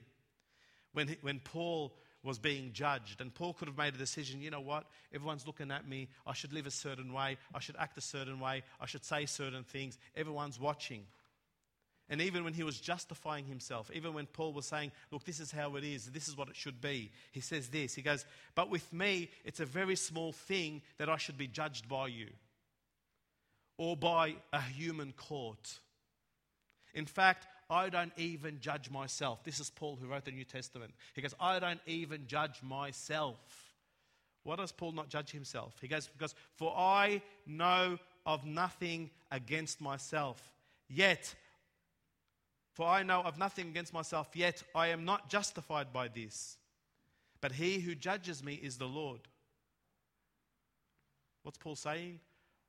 when, 0.93 1.07
he, 1.07 1.17
when 1.21 1.39
Paul 1.39 1.93
was 2.23 2.39
being 2.39 2.71
judged. 2.71 3.19
And 3.19 3.33
Paul 3.33 3.53
could 3.53 3.67
have 3.67 3.77
made 3.77 3.95
a 3.95 3.97
decision 3.97 4.41
you 4.41 4.51
know 4.51 4.61
what? 4.61 4.85
Everyone's 5.13 5.45
looking 5.45 5.71
at 5.71 5.87
me. 5.87 6.07
I 6.25 6.33
should 6.33 6.53
live 6.53 6.67
a 6.67 6.71
certain 6.71 7.11
way. 7.11 7.37
I 7.53 7.59
should 7.59 7.75
act 7.77 7.97
a 7.97 8.01
certain 8.01 8.39
way. 8.39 8.63
I 8.79 8.85
should 8.85 9.03
say 9.03 9.25
certain 9.25 9.63
things. 9.63 9.97
Everyone's 10.15 10.59
watching. 10.59 11.05
And 12.09 12.21
even 12.21 12.43
when 12.43 12.53
he 12.53 12.63
was 12.63 12.79
justifying 12.79 13.45
himself, 13.45 13.89
even 13.93 14.13
when 14.13 14.25
Paul 14.25 14.53
was 14.53 14.65
saying, 14.65 14.91
Look, 15.11 15.23
this 15.23 15.39
is 15.39 15.51
how 15.51 15.75
it 15.77 15.83
is, 15.83 16.05
this 16.07 16.27
is 16.27 16.37
what 16.37 16.49
it 16.49 16.55
should 16.55 16.81
be, 16.81 17.11
he 17.31 17.39
says 17.39 17.69
this. 17.69 17.95
He 17.95 18.01
goes, 18.01 18.25
But 18.55 18.69
with 18.69 18.91
me, 18.91 19.29
it's 19.45 19.61
a 19.61 19.65
very 19.65 19.95
small 19.95 20.33
thing 20.33 20.81
that 20.97 21.09
I 21.09 21.17
should 21.17 21.37
be 21.37 21.47
judged 21.47 21.87
by 21.87 22.07
you 22.07 22.27
or 23.77 23.95
by 23.95 24.35
a 24.51 24.61
human 24.61 25.13
court. 25.13 25.79
In 26.93 27.05
fact, 27.05 27.47
I 27.69 27.89
don't 27.89 28.13
even 28.17 28.59
judge 28.59 28.91
myself. 28.91 29.43
This 29.43 29.59
is 29.59 29.69
Paul 29.69 29.97
who 29.99 30.07
wrote 30.07 30.25
the 30.25 30.31
New 30.31 30.43
Testament. 30.43 30.91
He 31.13 31.21
goes, 31.21 31.33
I 31.39 31.59
don't 31.59 31.81
even 31.87 32.27
judge 32.27 32.61
myself. 32.61 33.39
Why 34.43 34.57
does 34.57 34.71
Paul 34.71 34.91
not 34.91 35.09
judge 35.09 35.31
himself? 35.31 35.73
He 35.81 35.87
goes, 35.87 36.07
Because 36.07 36.35
for 36.55 36.73
I 36.77 37.21
know 37.47 37.97
of 38.25 38.45
nothing 38.45 39.09
against 39.31 39.81
myself. 39.81 40.41
Yet, 40.89 41.33
for 42.73 42.87
I 42.87 43.03
know 43.03 43.21
of 43.21 43.37
nothing 43.37 43.67
against 43.67 43.93
myself, 43.93 44.29
yet 44.33 44.63
I 44.75 44.87
am 44.87 45.05
not 45.05 45.29
justified 45.29 45.93
by 45.93 46.07
this. 46.07 46.57
But 47.39 47.51
he 47.51 47.79
who 47.79 47.93
judges 47.93 48.43
me 48.43 48.55
is 48.55 48.77
the 48.77 48.87
Lord. 48.87 49.21
What's 51.43 51.57
Paul 51.57 51.75
saying? 51.75 52.19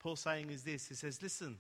Paul 0.01 0.17
saying 0.17 0.51
is 0.51 0.63
this 0.63 0.89
He 0.89 0.95
says, 0.95 1.23
Listen, 1.23 1.57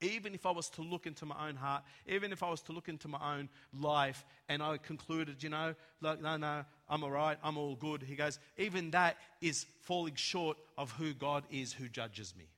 even 0.00 0.34
if 0.34 0.46
I 0.46 0.50
was 0.50 0.68
to 0.70 0.82
look 0.82 1.06
into 1.06 1.26
my 1.26 1.48
own 1.48 1.56
heart, 1.56 1.82
even 2.06 2.32
if 2.32 2.42
I 2.42 2.50
was 2.50 2.60
to 2.62 2.72
look 2.72 2.88
into 2.88 3.08
my 3.08 3.36
own 3.36 3.48
life 3.78 4.24
and 4.48 4.62
I 4.62 4.78
concluded, 4.78 5.42
you 5.42 5.48
know, 5.48 5.74
like, 6.00 6.20
no, 6.20 6.36
no, 6.36 6.64
I'm 6.88 7.02
all 7.02 7.10
right, 7.10 7.36
I'm 7.42 7.56
all 7.56 7.74
good. 7.74 8.02
He 8.02 8.14
goes, 8.14 8.38
even 8.56 8.90
that 8.92 9.16
is 9.40 9.66
falling 9.82 10.14
short 10.14 10.56
of 10.76 10.92
who 10.92 11.14
God 11.14 11.44
is 11.50 11.72
who 11.72 11.88
judges 11.88 12.34
me. 12.36 12.48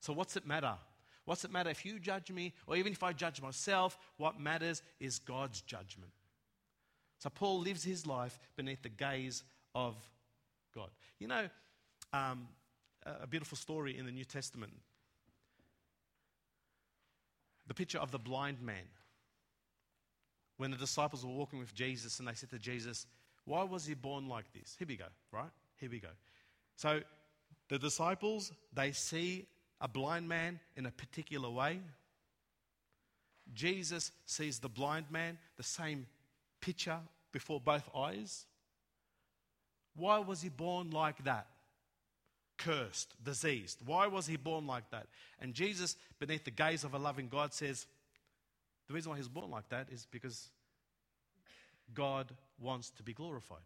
So 0.00 0.12
what's 0.12 0.36
it 0.36 0.46
matter? 0.46 0.74
What's 1.24 1.44
it 1.44 1.52
matter 1.52 1.70
if 1.70 1.84
you 1.86 1.98
judge 1.98 2.30
me 2.30 2.52
or 2.66 2.76
even 2.76 2.92
if 2.92 3.02
I 3.02 3.12
judge 3.12 3.40
myself? 3.40 3.98
What 4.18 4.38
matters 4.38 4.82
is 5.00 5.18
God's 5.18 5.62
judgment. 5.62 6.12
So 7.18 7.30
Paul 7.30 7.60
lives 7.60 7.82
his 7.82 8.06
life 8.06 8.38
beneath 8.56 8.82
the 8.82 8.90
gaze 8.90 9.42
of 9.74 9.96
God. 10.74 10.90
You 11.18 11.28
know, 11.28 11.48
um, 12.12 12.48
a 13.06 13.26
beautiful 13.26 13.56
story 13.56 13.96
in 13.96 14.04
the 14.04 14.12
New 14.12 14.24
Testament 14.24 14.72
the 17.66 17.74
picture 17.74 17.98
of 17.98 18.10
the 18.10 18.18
blind 18.18 18.60
man. 18.60 18.84
When 20.56 20.70
the 20.70 20.76
disciples 20.76 21.24
were 21.24 21.32
walking 21.32 21.58
with 21.58 21.74
Jesus 21.74 22.18
and 22.18 22.28
they 22.28 22.34
said 22.34 22.50
to 22.50 22.58
Jesus, 22.58 23.06
Why 23.44 23.64
was 23.64 23.86
he 23.86 23.94
born 23.94 24.28
like 24.28 24.52
this? 24.52 24.76
Here 24.78 24.86
we 24.86 24.96
go, 24.96 25.06
right? 25.32 25.50
Here 25.76 25.90
we 25.90 25.98
go. 25.98 26.08
So, 26.76 27.00
The 27.68 27.78
disciples, 27.78 28.52
they 28.72 28.92
see 28.92 29.46
a 29.84 29.88
blind 29.88 30.26
man 30.26 30.58
in 30.76 30.86
a 30.86 30.90
particular 30.90 31.50
way. 31.50 31.78
Jesus 33.52 34.10
sees 34.24 34.58
the 34.58 34.68
blind 34.68 35.04
man, 35.10 35.36
the 35.58 35.62
same 35.62 36.06
picture 36.62 36.98
before 37.32 37.60
both 37.60 37.86
eyes. 37.94 38.46
Why 39.94 40.18
was 40.20 40.40
he 40.40 40.48
born 40.48 40.90
like 40.90 41.22
that? 41.24 41.46
Cursed, 42.56 43.12
diseased. 43.22 43.80
Why 43.84 44.06
was 44.06 44.26
he 44.26 44.36
born 44.36 44.66
like 44.66 44.90
that? 44.90 45.06
And 45.38 45.52
Jesus, 45.52 45.96
beneath 46.18 46.44
the 46.44 46.50
gaze 46.50 46.82
of 46.82 46.94
a 46.94 46.98
loving 46.98 47.28
God, 47.28 47.52
says, 47.52 47.86
The 48.88 48.94
reason 48.94 49.10
why 49.10 49.18
he's 49.18 49.28
born 49.28 49.50
like 49.50 49.68
that 49.68 49.88
is 49.92 50.06
because 50.10 50.48
God 51.92 52.32
wants 52.58 52.88
to 52.92 53.02
be 53.02 53.12
glorified. 53.12 53.58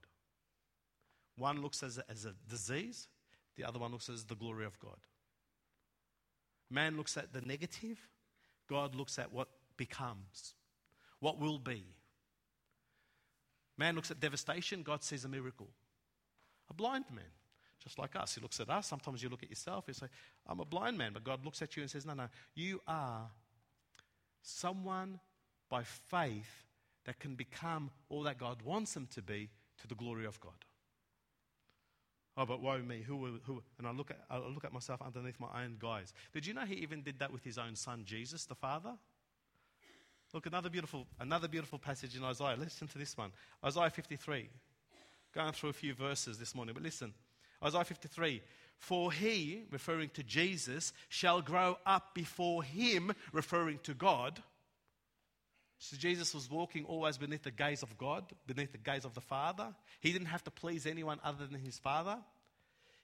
One 1.36 1.62
looks 1.62 1.84
as 1.84 1.98
a, 1.98 2.10
as 2.10 2.24
a 2.24 2.34
disease, 2.50 3.06
the 3.56 3.62
other 3.62 3.78
one 3.78 3.92
looks 3.92 4.08
as 4.08 4.24
the 4.24 4.34
glory 4.34 4.64
of 4.64 4.76
God. 4.80 4.96
Man 6.70 6.96
looks 6.96 7.16
at 7.16 7.32
the 7.32 7.40
negative, 7.40 7.98
God 8.68 8.94
looks 8.94 9.18
at 9.18 9.32
what 9.32 9.48
becomes, 9.76 10.54
what 11.20 11.38
will 11.38 11.58
be. 11.58 11.84
Man 13.76 13.94
looks 13.94 14.10
at 14.10 14.20
devastation, 14.20 14.82
God 14.82 15.02
sees 15.02 15.24
a 15.24 15.28
miracle. 15.28 15.68
A 16.70 16.74
blind 16.74 17.06
man, 17.10 17.24
just 17.82 17.98
like 17.98 18.16
us, 18.16 18.34
he 18.34 18.40
looks 18.40 18.60
at 18.60 18.68
us. 18.68 18.86
Sometimes 18.86 19.22
you 19.22 19.28
look 19.28 19.42
at 19.42 19.48
yourself, 19.48 19.84
you 19.88 19.94
say, 19.94 20.06
I'm 20.46 20.60
a 20.60 20.64
blind 20.64 20.98
man, 20.98 21.12
but 21.14 21.24
God 21.24 21.44
looks 21.44 21.62
at 21.62 21.76
you 21.76 21.82
and 21.82 21.90
says, 21.90 22.04
No, 22.04 22.14
no, 22.14 22.28
you 22.54 22.80
are 22.86 23.30
someone 24.42 25.20
by 25.70 25.82
faith 25.82 26.64
that 27.04 27.18
can 27.18 27.34
become 27.34 27.90
all 28.10 28.22
that 28.24 28.38
God 28.38 28.62
wants 28.62 28.92
them 28.94 29.08
to 29.14 29.22
be 29.22 29.48
to 29.80 29.86
the 29.86 29.94
glory 29.94 30.26
of 30.26 30.38
God. 30.40 30.64
Oh, 32.40 32.46
but 32.46 32.62
woe 32.62 32.78
me, 32.78 33.02
who, 33.04 33.40
who? 33.42 33.60
And 33.78 33.86
I 33.86 33.90
look, 33.90 34.12
at, 34.12 34.20
I 34.30 34.38
look 34.38 34.64
at 34.64 34.72
myself 34.72 35.02
underneath 35.04 35.40
my 35.40 35.64
own 35.64 35.76
guise. 35.80 36.14
Did 36.32 36.46
you 36.46 36.54
know 36.54 36.64
he 36.64 36.76
even 36.76 37.02
did 37.02 37.18
that 37.18 37.32
with 37.32 37.42
his 37.42 37.58
own 37.58 37.74
son, 37.74 38.02
Jesus, 38.04 38.44
the 38.44 38.54
Father? 38.54 38.92
Look, 40.32 40.46
another 40.46 40.70
beautiful, 40.70 41.08
another 41.18 41.48
beautiful 41.48 41.80
passage 41.80 42.16
in 42.16 42.22
Isaiah. 42.22 42.54
Listen 42.56 42.86
to 42.86 42.98
this 42.98 43.16
one. 43.16 43.32
Isaiah 43.64 43.90
53. 43.90 44.48
Going 45.34 45.52
through 45.52 45.70
a 45.70 45.72
few 45.72 45.94
verses 45.94 46.38
this 46.38 46.54
morning, 46.54 46.74
but 46.74 46.84
listen. 46.84 47.12
Isaiah 47.64 47.82
53. 47.82 48.40
For 48.76 49.10
he, 49.10 49.64
referring 49.72 50.10
to 50.10 50.22
Jesus, 50.22 50.92
shall 51.08 51.42
grow 51.42 51.78
up 51.84 52.14
before 52.14 52.62
him, 52.62 53.12
referring 53.32 53.80
to 53.82 53.94
God. 53.94 54.40
So 55.78 55.96
Jesus 55.96 56.34
was 56.34 56.50
walking 56.50 56.84
always 56.84 57.18
beneath 57.18 57.44
the 57.44 57.50
gaze 57.50 57.82
of 57.82 57.96
God, 57.96 58.24
beneath 58.46 58.72
the 58.72 58.78
gaze 58.78 59.04
of 59.04 59.14
the 59.14 59.20
Father. 59.20 59.68
He 60.00 60.12
didn't 60.12 60.26
have 60.26 60.42
to 60.44 60.50
please 60.50 60.86
anyone 60.86 61.20
other 61.22 61.46
than 61.46 61.60
his 61.60 61.78
Father. 61.78 62.18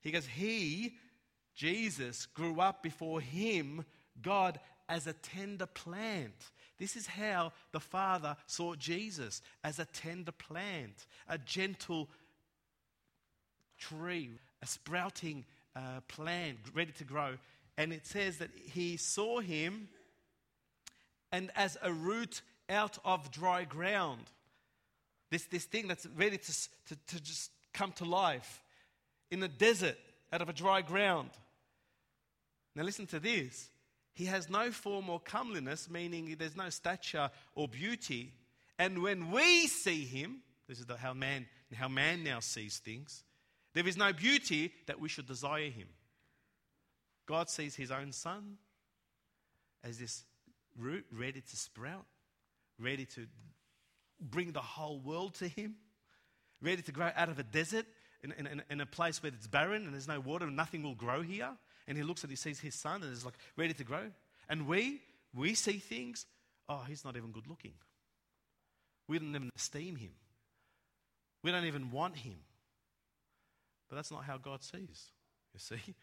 He 0.00 0.10
goes, 0.10 0.26
He, 0.26 0.96
Jesus, 1.54 2.26
grew 2.26 2.60
up 2.60 2.82
before 2.82 3.20
him, 3.20 3.84
God, 4.20 4.58
as 4.88 5.06
a 5.06 5.12
tender 5.12 5.66
plant. 5.66 6.34
This 6.78 6.96
is 6.96 7.06
how 7.06 7.52
the 7.72 7.80
Father 7.80 8.36
saw 8.46 8.74
Jesus 8.74 9.40
as 9.62 9.78
a 9.78 9.84
tender 9.86 10.32
plant, 10.32 11.06
a 11.28 11.38
gentle 11.38 12.08
tree, 13.78 14.30
a 14.62 14.66
sprouting 14.66 15.44
uh, 15.76 16.00
plant 16.08 16.58
ready 16.74 16.92
to 16.92 17.04
grow. 17.04 17.36
And 17.78 17.92
it 17.92 18.06
says 18.06 18.38
that 18.38 18.50
he 18.56 18.96
saw 18.96 19.40
him, 19.40 19.88
and 21.30 21.50
as 21.56 21.76
a 21.82 21.92
root 21.92 22.42
out 22.68 22.98
of 23.04 23.30
dry 23.30 23.64
ground. 23.64 24.22
This, 25.30 25.44
this 25.46 25.64
thing 25.64 25.88
that's 25.88 26.06
ready 26.16 26.38
to, 26.38 26.52
to, 26.88 26.96
to 27.08 27.22
just 27.22 27.50
come 27.72 27.92
to 27.92 28.04
life 28.04 28.62
in 29.30 29.40
the 29.40 29.48
desert 29.48 29.96
out 30.32 30.42
of 30.42 30.48
a 30.48 30.52
dry 30.52 30.82
ground. 30.82 31.30
Now, 32.74 32.82
listen 32.82 33.06
to 33.08 33.20
this. 33.20 33.68
He 34.14 34.26
has 34.26 34.48
no 34.48 34.70
form 34.70 35.10
or 35.10 35.20
comeliness, 35.20 35.90
meaning 35.90 36.36
there's 36.38 36.56
no 36.56 36.70
stature 36.70 37.30
or 37.54 37.68
beauty. 37.68 38.32
And 38.78 39.02
when 39.02 39.30
we 39.30 39.66
see 39.66 40.04
him, 40.04 40.38
this 40.68 40.78
is 40.78 40.86
the, 40.86 40.96
how, 40.96 41.14
man, 41.14 41.46
how 41.74 41.88
man 41.88 42.22
now 42.22 42.40
sees 42.40 42.78
things, 42.78 43.24
there 43.74 43.86
is 43.86 43.96
no 43.96 44.12
beauty 44.12 44.72
that 44.86 45.00
we 45.00 45.08
should 45.08 45.26
desire 45.26 45.70
him. 45.70 45.88
God 47.26 47.48
sees 47.48 47.74
his 47.74 47.90
own 47.90 48.12
son 48.12 48.58
as 49.82 49.98
this 49.98 50.22
root 50.78 51.06
ready 51.12 51.40
to 51.40 51.56
sprout 51.56 52.06
ready 52.78 53.06
to 53.06 53.26
bring 54.20 54.52
the 54.52 54.60
whole 54.60 55.00
world 55.00 55.34
to 55.36 55.48
Him, 55.48 55.76
ready 56.62 56.82
to 56.82 56.92
grow 56.92 57.10
out 57.14 57.28
of 57.28 57.38
a 57.38 57.42
desert 57.42 57.86
in, 58.22 58.32
in, 58.32 58.62
in, 58.70 58.80
a 58.80 58.86
place 58.86 59.22
where 59.22 59.32
it's 59.34 59.46
barren 59.46 59.84
and 59.84 59.92
there's 59.92 60.08
no 60.08 60.20
water 60.20 60.46
and 60.46 60.56
nothing 60.56 60.82
will 60.82 60.94
grow 60.94 61.22
here. 61.22 61.50
And 61.86 61.98
He 61.98 62.04
looks 62.04 62.22
and 62.22 62.30
He 62.30 62.36
sees 62.36 62.60
His 62.60 62.74
son 62.74 63.02
and 63.02 63.12
is 63.12 63.24
like 63.24 63.34
ready 63.56 63.74
to 63.74 63.84
grow. 63.84 64.10
And 64.48 64.66
we, 64.66 65.00
we 65.34 65.54
see 65.54 65.78
things, 65.78 66.26
oh, 66.68 66.84
He's 66.88 67.04
not 67.04 67.16
even 67.16 67.32
good 67.32 67.46
looking. 67.46 67.74
We 69.08 69.18
don't 69.18 69.34
even 69.34 69.50
esteem 69.54 69.96
Him. 69.96 70.12
We 71.42 71.50
don't 71.50 71.66
even 71.66 71.90
want 71.90 72.16
Him. 72.16 72.38
But 73.88 73.96
that's 73.96 74.10
not 74.10 74.24
how 74.24 74.38
God 74.38 74.62
sees, 74.62 75.10
you 75.52 75.60
see. 75.60 75.94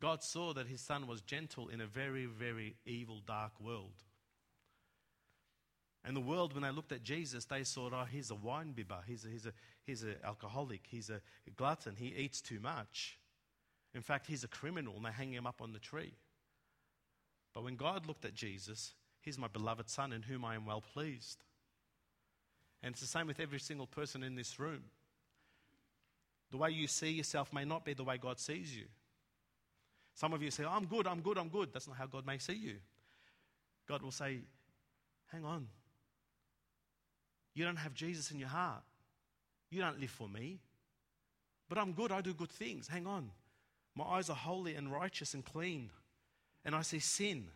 God 0.00 0.22
saw 0.22 0.54
that 0.54 0.66
his 0.66 0.80
son 0.80 1.06
was 1.06 1.20
gentle 1.20 1.68
in 1.68 1.80
a 1.80 1.86
very, 1.86 2.24
very 2.24 2.76
evil, 2.86 3.20
dark 3.26 3.52
world. 3.60 4.02
And 6.04 6.16
the 6.16 6.20
world, 6.20 6.54
when 6.54 6.62
they 6.62 6.70
looked 6.70 6.92
at 6.92 7.02
Jesus, 7.02 7.44
they 7.44 7.62
saw, 7.62 7.90
oh, 7.92 8.04
he's 8.10 8.30
a 8.30 8.34
wine 8.34 8.72
bibber, 8.72 8.98
he's 9.06 9.24
an 9.24 9.32
he's 9.32 9.46
a, 9.46 9.52
he's 9.84 10.04
a 10.04 10.14
alcoholic, 10.24 10.82
he's 10.88 11.10
a 11.10 11.20
glutton, 11.56 11.94
he 11.96 12.06
eats 12.06 12.40
too 12.40 12.58
much. 12.58 13.18
In 13.94 14.02
fact, 14.02 14.26
he's 14.26 14.44
a 14.44 14.48
criminal, 14.48 14.96
and 14.96 15.04
they 15.04 15.10
hang 15.10 15.32
him 15.32 15.46
up 15.46 15.60
on 15.60 15.72
the 15.72 15.78
tree. 15.78 16.14
But 17.52 17.64
when 17.64 17.76
God 17.76 18.06
looked 18.06 18.24
at 18.24 18.34
Jesus, 18.34 18.94
he's 19.20 19.38
my 19.38 19.48
beloved 19.48 19.90
Son 19.90 20.12
in 20.12 20.22
whom 20.22 20.44
I 20.44 20.54
am 20.54 20.64
well 20.64 20.80
pleased. 20.80 21.44
And 22.82 22.92
it's 22.92 23.02
the 23.02 23.06
same 23.06 23.26
with 23.26 23.40
every 23.40 23.60
single 23.60 23.86
person 23.86 24.22
in 24.22 24.36
this 24.36 24.58
room. 24.58 24.84
The 26.50 26.56
way 26.56 26.70
you 26.70 26.86
see 26.86 27.10
yourself 27.10 27.52
may 27.52 27.64
not 27.64 27.84
be 27.84 27.92
the 27.92 28.04
way 28.04 28.16
God 28.16 28.38
sees 28.38 28.74
you. 28.74 28.86
Some 30.14 30.32
of 30.32 30.42
you 30.42 30.50
say, 30.50 30.64
oh, 30.64 30.70
I'm 30.70 30.86
good, 30.86 31.06
I'm 31.06 31.20
good, 31.20 31.36
I'm 31.36 31.48
good. 31.48 31.72
That's 31.72 31.88
not 31.88 31.96
how 31.96 32.06
God 32.06 32.26
may 32.26 32.38
see 32.38 32.54
you. 32.54 32.76
God 33.86 34.02
will 34.02 34.10
say, 34.12 34.38
Hang 35.32 35.44
on, 35.44 35.66
you 37.60 37.66
don't 37.66 37.76
have 37.76 37.92
Jesus 37.92 38.30
in 38.30 38.38
your 38.38 38.48
heart. 38.48 38.82
You 39.70 39.82
don't 39.82 40.00
live 40.00 40.08
for 40.08 40.26
me. 40.26 40.60
But 41.68 41.76
I'm 41.76 41.92
good. 41.92 42.10
I 42.10 42.22
do 42.22 42.32
good 42.32 42.48
things. 42.48 42.88
Hang 42.88 43.06
on. 43.06 43.30
My 43.94 44.04
eyes 44.04 44.30
are 44.30 44.36
holy 44.36 44.76
and 44.76 44.90
righteous 44.90 45.34
and 45.34 45.44
clean. 45.44 45.90
And 46.64 46.74
I 46.74 46.80
see 46.80 47.00
sin. 47.00 47.48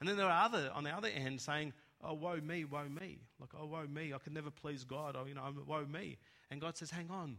And 0.00 0.08
then 0.08 0.16
there 0.16 0.24
are 0.24 0.46
other, 0.46 0.70
on 0.74 0.82
the 0.82 0.92
other 0.92 1.08
end, 1.08 1.42
saying, 1.42 1.74
Oh, 2.02 2.14
woe 2.14 2.40
me, 2.42 2.64
woe 2.64 2.88
me. 2.88 3.18
Like, 3.38 3.50
oh, 3.60 3.66
woe 3.66 3.86
me. 3.86 4.14
I 4.14 4.18
can 4.18 4.32
never 4.32 4.50
please 4.50 4.82
God. 4.84 5.14
Oh, 5.14 5.26
you 5.26 5.34
know, 5.34 5.42
woe 5.66 5.84
me. 5.84 6.16
And 6.50 6.58
God 6.58 6.78
says, 6.78 6.90
Hang 6.90 7.10
on. 7.10 7.36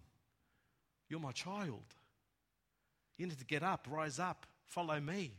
You're 1.10 1.20
my 1.20 1.32
child. 1.32 1.86
You 3.18 3.26
need 3.26 3.40
to 3.40 3.46
get 3.46 3.64
up, 3.64 3.88
rise 3.90 4.20
up, 4.20 4.46
follow 4.68 5.00
me. 5.00 5.32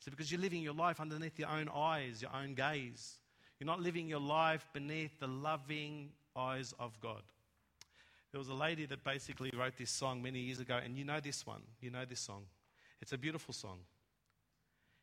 So, 0.00 0.10
because 0.10 0.32
you're 0.32 0.40
living 0.40 0.62
your 0.62 0.74
life 0.74 0.98
underneath 0.98 1.38
your 1.38 1.48
own 1.48 1.68
eyes, 1.72 2.22
your 2.22 2.34
own 2.34 2.54
gaze. 2.54 3.19
You're 3.60 3.66
not 3.66 3.80
living 3.80 4.08
your 4.08 4.20
life 4.20 4.66
beneath 4.72 5.20
the 5.20 5.28
loving 5.28 6.08
eyes 6.34 6.74
of 6.80 6.98
God. 7.00 7.22
There 8.32 8.38
was 8.38 8.48
a 8.48 8.54
lady 8.54 8.86
that 8.86 9.04
basically 9.04 9.52
wrote 9.56 9.76
this 9.76 9.90
song 9.90 10.22
many 10.22 10.38
years 10.38 10.60
ago, 10.60 10.80
and 10.82 10.96
you 10.96 11.04
know 11.04 11.20
this 11.20 11.46
one. 11.46 11.60
You 11.80 11.90
know 11.90 12.04
this 12.08 12.20
song. 12.20 12.44
It's 13.02 13.12
a 13.12 13.18
beautiful 13.18 13.52
song. 13.52 13.80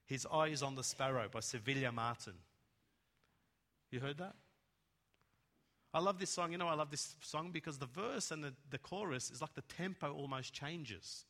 His 0.08 0.26
Eye 0.32 0.48
is 0.48 0.63
on 0.63 0.76
the 0.76 0.84
Sparrow 0.84 1.28
by 1.32 1.39
Civilla 1.41 1.91
Martin. 1.91 2.34
You 3.91 4.00
heard 4.00 4.17
that? 4.17 4.34
I 5.93 6.00
love 6.00 6.20
this 6.20 6.30
song. 6.30 6.52
You 6.52 6.58
know, 6.58 6.67
I 6.67 6.74
love 6.74 6.89
this 6.89 7.15
song 7.22 7.52
because 7.52 7.78
the 7.78 7.86
verse 7.86 8.32
and 8.32 8.43
the, 8.43 8.54
the 8.70 8.78
chorus 8.78 9.30
is 9.30 9.41
like 9.41 9.54
the 9.54 9.62
tempo 9.62 10.13
almost 10.13 10.54
changes. 10.54 11.26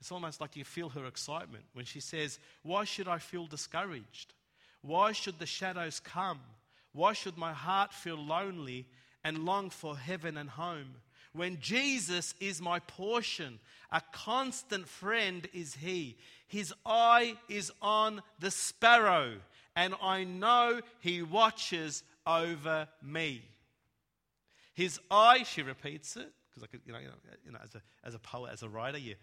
It's 0.00 0.12
almost 0.12 0.40
like 0.40 0.56
you 0.56 0.64
feel 0.64 0.88
her 0.90 1.06
excitement 1.06 1.64
when 1.72 1.84
she 1.84 2.00
says, 2.00 2.38
Why 2.62 2.84
should 2.84 3.08
I 3.08 3.18
feel 3.18 3.46
discouraged? 3.46 4.34
Why 4.84 5.12
should 5.12 5.38
the 5.38 5.46
shadows 5.46 5.98
come? 5.98 6.40
Why 6.92 7.14
should 7.14 7.38
my 7.38 7.54
heart 7.54 7.94
feel 7.94 8.16
lonely 8.16 8.86
and 9.24 9.46
long 9.46 9.70
for 9.70 9.96
heaven 9.96 10.36
and 10.36 10.50
home? 10.50 10.96
When 11.32 11.58
Jesus 11.58 12.34
is 12.38 12.60
my 12.60 12.80
portion, 12.80 13.60
a 13.90 14.02
constant 14.12 14.86
friend 14.86 15.48
is 15.54 15.74
He. 15.74 16.18
His 16.46 16.74
eye 16.84 17.36
is 17.48 17.72
on 17.80 18.22
the 18.40 18.50
sparrow, 18.50 19.36
and 19.74 19.94
I 20.02 20.24
know 20.24 20.82
He 21.00 21.22
watches 21.22 22.02
over 22.26 22.86
me. 23.02 23.42
His 24.74 25.00
eye, 25.10 25.44
she 25.44 25.62
repeats 25.62 26.14
it, 26.16 26.30
because 26.50 26.62
I 26.62 26.66
could, 26.66 26.82
you 26.84 26.92
know, 26.92 26.98
you 27.44 27.52
know, 27.52 27.58
as, 27.64 27.74
a, 27.74 27.82
as 28.06 28.14
a 28.14 28.18
poet, 28.18 28.50
as 28.52 28.62
a 28.62 28.68
writer, 28.68 28.98
you, 28.98 29.14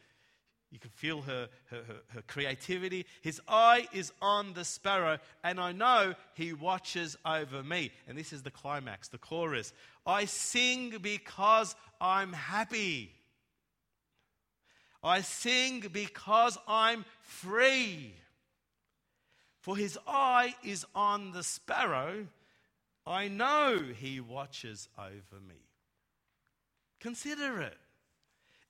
You 0.71 0.79
can 0.79 0.89
feel 0.91 1.21
her, 1.21 1.49
her, 1.69 1.83
her, 1.83 2.01
her, 2.13 2.21
creativity. 2.27 3.05
His 3.21 3.41
eye 3.45 3.87
is 3.91 4.13
on 4.21 4.53
the 4.53 4.63
sparrow, 4.63 5.17
and 5.43 5.59
I 5.59 5.73
know 5.73 6.15
he 6.33 6.53
watches 6.53 7.17
over 7.25 7.61
me. 7.61 7.91
And 8.07 8.17
this 8.17 8.31
is 8.31 8.41
the 8.41 8.51
climax, 8.51 9.09
the 9.09 9.17
chorus. 9.17 9.73
I 10.05 10.25
sing 10.25 10.97
because 11.01 11.75
I'm 11.99 12.31
happy. 12.31 13.11
I 15.03 15.21
sing 15.21 15.83
because 15.91 16.57
I'm 16.67 17.03
free. 17.21 18.13
For 19.59 19.75
his 19.75 19.99
eye 20.07 20.55
is 20.63 20.85
on 20.95 21.33
the 21.33 21.43
sparrow. 21.43 22.27
I 23.05 23.27
know 23.27 23.77
he 23.93 24.21
watches 24.21 24.87
over 24.97 25.41
me. 25.45 25.67
Consider 27.01 27.59
it. 27.59 27.77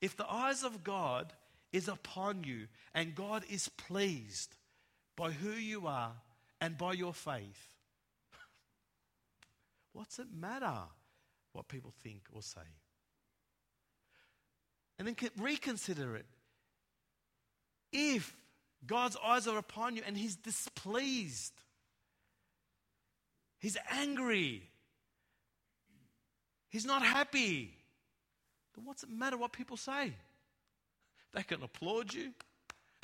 If 0.02 0.18
the 0.18 0.30
eyes 0.30 0.64
of 0.64 0.84
God 0.84 1.32
is 1.72 1.88
upon 1.88 2.44
you 2.44 2.68
and 2.94 3.16
God 3.16 3.44
is 3.50 3.70
pleased 3.70 4.56
by 5.16 5.32
who 5.32 5.52
you 5.52 5.88
are 5.88 6.14
and 6.60 6.78
by 6.78 6.94
your 6.94 7.14
faith, 7.14 7.76
what's 9.94 10.20
it 10.20 10.28
matter 10.34 10.80
what 11.54 11.68
people 11.68 11.94
think 12.04 12.24
or 12.34 12.42
say? 12.42 12.62
And 15.00 15.08
then 15.08 15.16
reconsider 15.38 16.16
it. 16.16 16.28
If 17.92 18.36
God's 18.86 19.18
eyes 19.24 19.48
are 19.48 19.58
upon 19.58 19.96
you 19.96 20.04
and 20.06 20.16
He's 20.16 20.36
displeased, 20.36 21.54
He's 23.60 23.78
angry, 23.92 24.70
He's 26.70 26.86
not 26.86 27.04
happy, 27.04 27.74
then 28.76 28.86
what's 28.86 29.04
it 29.04 29.10
matter 29.10 29.38
what 29.38 29.52
people 29.52 29.78
say? 29.78 30.14
They 31.34 31.44
can 31.44 31.64
applaud 31.64 32.14
you, 32.14 32.32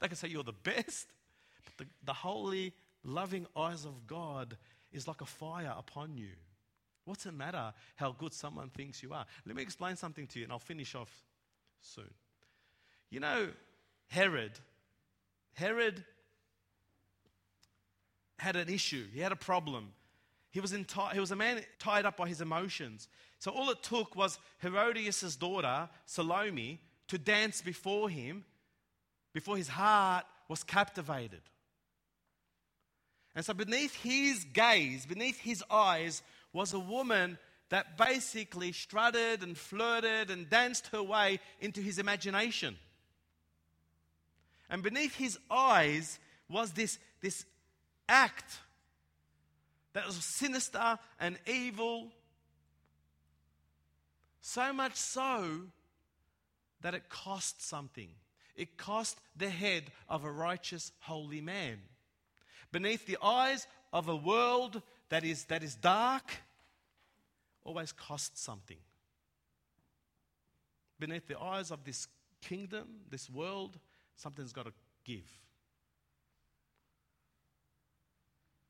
they 0.02 0.08
can 0.08 0.18
say 0.18 0.28
you're 0.28 0.44
the 0.44 0.52
best. 0.52 1.08
But 1.66 1.78
the, 1.78 1.94
the 2.06 2.14
holy, 2.14 2.74
loving 3.04 3.48
eyes 3.56 3.86
of 3.86 4.08
God 4.08 4.58
is 4.92 5.08
like 5.08 5.22
a 5.22 5.26
fire 5.26 5.74
upon 5.78 6.18
you. 6.18 6.32
What's 7.06 7.26
it 7.26 7.34
matter 7.34 7.74
how 7.96 8.12
good 8.12 8.34
someone 8.34 8.70
thinks 8.70 9.02
you 9.02 9.14
are? 9.14 9.26
Let 9.46 9.56
me 9.56 9.62
explain 9.62 9.96
something 9.96 10.28
to 10.28 10.40
you 10.40 10.44
and 10.44 10.52
I'll 10.52 10.60
finish 10.60 10.94
off 10.94 11.12
soon. 11.82 12.14
You 13.10 13.22
know, 13.22 13.48
Herod, 14.08 14.52
Herod 15.54 16.04
had 18.40 18.56
an 18.56 18.70
issue, 18.70 19.06
he 19.14 19.22
had 19.22 19.32
a 19.32 19.38
problem. 19.38 19.94
He 20.52 20.60
was, 20.60 20.74
enti- 20.74 21.14
he 21.14 21.20
was 21.20 21.32
a 21.32 21.36
man 21.36 21.62
tied 21.80 22.06
up 22.06 22.18
by 22.18 22.28
his 22.28 22.42
emotions. 22.42 23.08
So 23.40 23.52
all 23.52 23.70
it 23.70 23.84
took 23.84 24.16
was 24.16 24.40
Herodias' 24.62 25.36
daughter, 25.36 25.88
Salome, 26.06 26.80
to 27.08 27.18
dance 27.18 27.62
before 27.62 28.10
him, 28.10 28.46
before 29.34 29.58
his 29.58 29.68
heart 29.68 30.26
was 30.48 30.64
captivated. 30.64 31.42
And 33.36 33.46
so 33.46 33.54
beneath 33.54 33.96
his 33.96 34.44
gaze, 34.46 35.06
beneath 35.06 35.40
his 35.40 35.64
eyes, 35.70 36.24
was 36.54 36.74
a 36.74 36.80
woman 36.80 37.38
that 37.70 37.98
basically 37.98 38.72
strutted 38.72 39.44
and 39.44 39.58
flirted 39.58 40.32
and 40.32 40.50
danced 40.50 40.88
her 40.88 41.04
way 41.04 41.40
into 41.60 41.82
his 41.82 42.00
imagination. 42.00 42.78
And 44.70 44.82
beneath 44.82 45.16
his 45.16 45.38
eyes 45.52 46.20
was 46.50 46.72
this, 46.72 46.98
this 47.22 47.46
act 48.10 48.58
that 49.94 50.06
was 50.06 50.16
sinister 50.16 50.98
and 51.20 51.38
evil. 51.46 52.10
So 54.42 54.74
much 54.74 54.96
so 54.96 55.62
that 56.82 56.94
it 56.94 57.10
cost 57.10 57.62
something. 57.62 58.10
It 58.56 58.78
cost 58.78 59.20
the 59.36 59.50
head 59.50 59.84
of 60.10 60.24
a 60.24 60.32
righteous, 60.32 60.92
holy 61.00 61.42
man. 61.42 61.78
Beneath 62.72 63.06
the 63.06 63.18
eyes 63.22 63.68
of 63.94 64.10
a 64.10 64.16
world 64.16 64.82
that 65.10 65.24
is, 65.24 65.46
that 65.46 65.64
is 65.64 65.76
dark, 65.76 66.32
always 67.64 67.92
costs 67.92 68.42
something. 68.42 68.78
Beneath 71.00 71.28
the 71.28 71.40
eyes 71.40 71.72
of 71.72 71.84
this 71.84 72.08
kingdom, 72.42 72.88
this 73.10 73.30
world, 73.30 73.78
something's 74.16 74.54
got 74.54 74.66
to 74.66 74.74
give. 75.06 75.30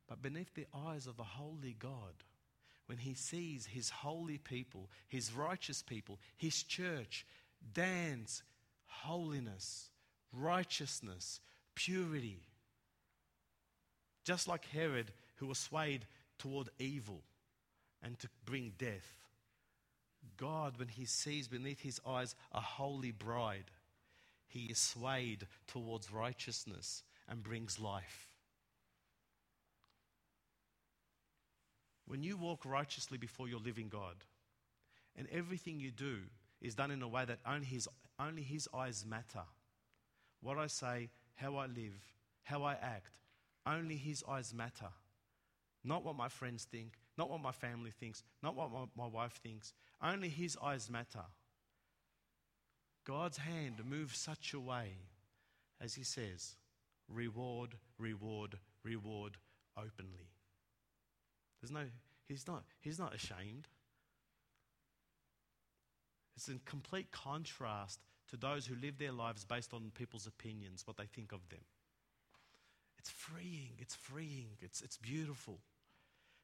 But 0.07 0.21
beneath 0.21 0.53
the 0.53 0.67
eyes 0.73 1.07
of 1.07 1.19
a 1.19 1.23
holy 1.23 1.75
God, 1.77 2.23
when 2.85 2.97
he 2.97 3.13
sees 3.13 3.65
his 3.65 3.89
holy 3.89 4.37
people, 4.37 4.89
his 5.07 5.33
righteous 5.33 5.81
people, 5.81 6.19
his 6.37 6.63
church, 6.63 7.25
dance 7.73 8.43
holiness, 8.87 9.89
righteousness, 10.33 11.39
purity. 11.75 12.41
Just 14.23 14.47
like 14.47 14.65
Herod, 14.65 15.11
who 15.35 15.47
was 15.47 15.57
swayed 15.57 16.05
toward 16.37 16.69
evil 16.79 17.21
and 18.01 18.17
to 18.19 18.29
bring 18.45 18.73
death. 18.77 19.23
God, 20.35 20.77
when 20.77 20.89
he 20.89 21.05
sees 21.05 21.47
beneath 21.47 21.81
his 21.81 22.01
eyes 22.05 22.35
a 22.51 22.59
holy 22.59 23.11
bride, 23.11 23.71
he 24.47 24.65
is 24.65 24.77
swayed 24.77 25.47
towards 25.67 26.11
righteousness 26.11 27.03
and 27.29 27.43
brings 27.43 27.79
life. 27.79 28.27
When 32.05 32.23
you 32.23 32.37
walk 32.37 32.65
righteously 32.65 33.17
before 33.17 33.47
your 33.47 33.59
living 33.59 33.89
God, 33.89 34.15
and 35.15 35.27
everything 35.31 35.79
you 35.79 35.91
do 35.91 36.19
is 36.61 36.75
done 36.75 36.91
in 36.91 37.01
a 37.01 37.07
way 37.07 37.25
that 37.25 37.39
only 37.45 37.65
his, 37.65 37.87
only 38.19 38.41
his 38.41 38.67
eyes 38.73 39.05
matter. 39.05 39.43
What 40.41 40.57
I 40.57 40.67
say, 40.67 41.09
how 41.35 41.55
I 41.55 41.67
live, 41.67 42.01
how 42.43 42.63
I 42.63 42.73
act, 42.73 43.19
only 43.65 43.95
his 43.95 44.23
eyes 44.27 44.53
matter. 44.53 44.89
Not 45.83 46.03
what 46.03 46.15
my 46.15 46.29
friends 46.29 46.65
think, 46.69 46.93
not 47.17 47.29
what 47.29 47.41
my 47.41 47.51
family 47.51 47.91
thinks, 47.91 48.23
not 48.43 48.55
what 48.55 48.71
my, 48.71 48.85
my 48.95 49.07
wife 49.07 49.39
thinks. 49.41 49.73
Only 50.01 50.29
his 50.29 50.57
eyes 50.61 50.89
matter. 50.89 51.25
God's 53.05 53.37
hand 53.37 53.81
moves 53.85 54.17
such 54.17 54.53
a 54.53 54.59
way, 54.59 54.97
as 55.79 55.95
he 55.95 56.03
says, 56.03 56.55
reward, 57.07 57.75
reward, 57.97 58.57
reward 58.83 59.37
openly. 59.77 60.29
There's 61.61 61.71
no, 61.71 61.85
he's 62.27 62.47
not, 62.47 62.63
he's 62.81 62.99
not 62.99 63.15
ashamed. 63.15 63.67
It's 66.37 66.49
in 66.49 66.61
complete 66.65 67.11
contrast 67.11 67.99
to 68.29 68.37
those 68.37 68.67
who 68.67 68.75
live 68.75 68.99
their 68.99 69.11
lives 69.11 69.43
based 69.43 69.73
on 69.73 69.91
people's 69.95 70.27
opinions, 70.27 70.83
what 70.85 70.95
they 70.95 71.07
think 71.07 71.31
of 71.31 71.49
them. 71.49 71.65
It's 72.99 73.09
freeing, 73.09 73.71
it's 73.79 73.95
freeing, 73.95 74.49
it's, 74.61 74.81
it's 74.81 74.97
beautiful 74.97 75.57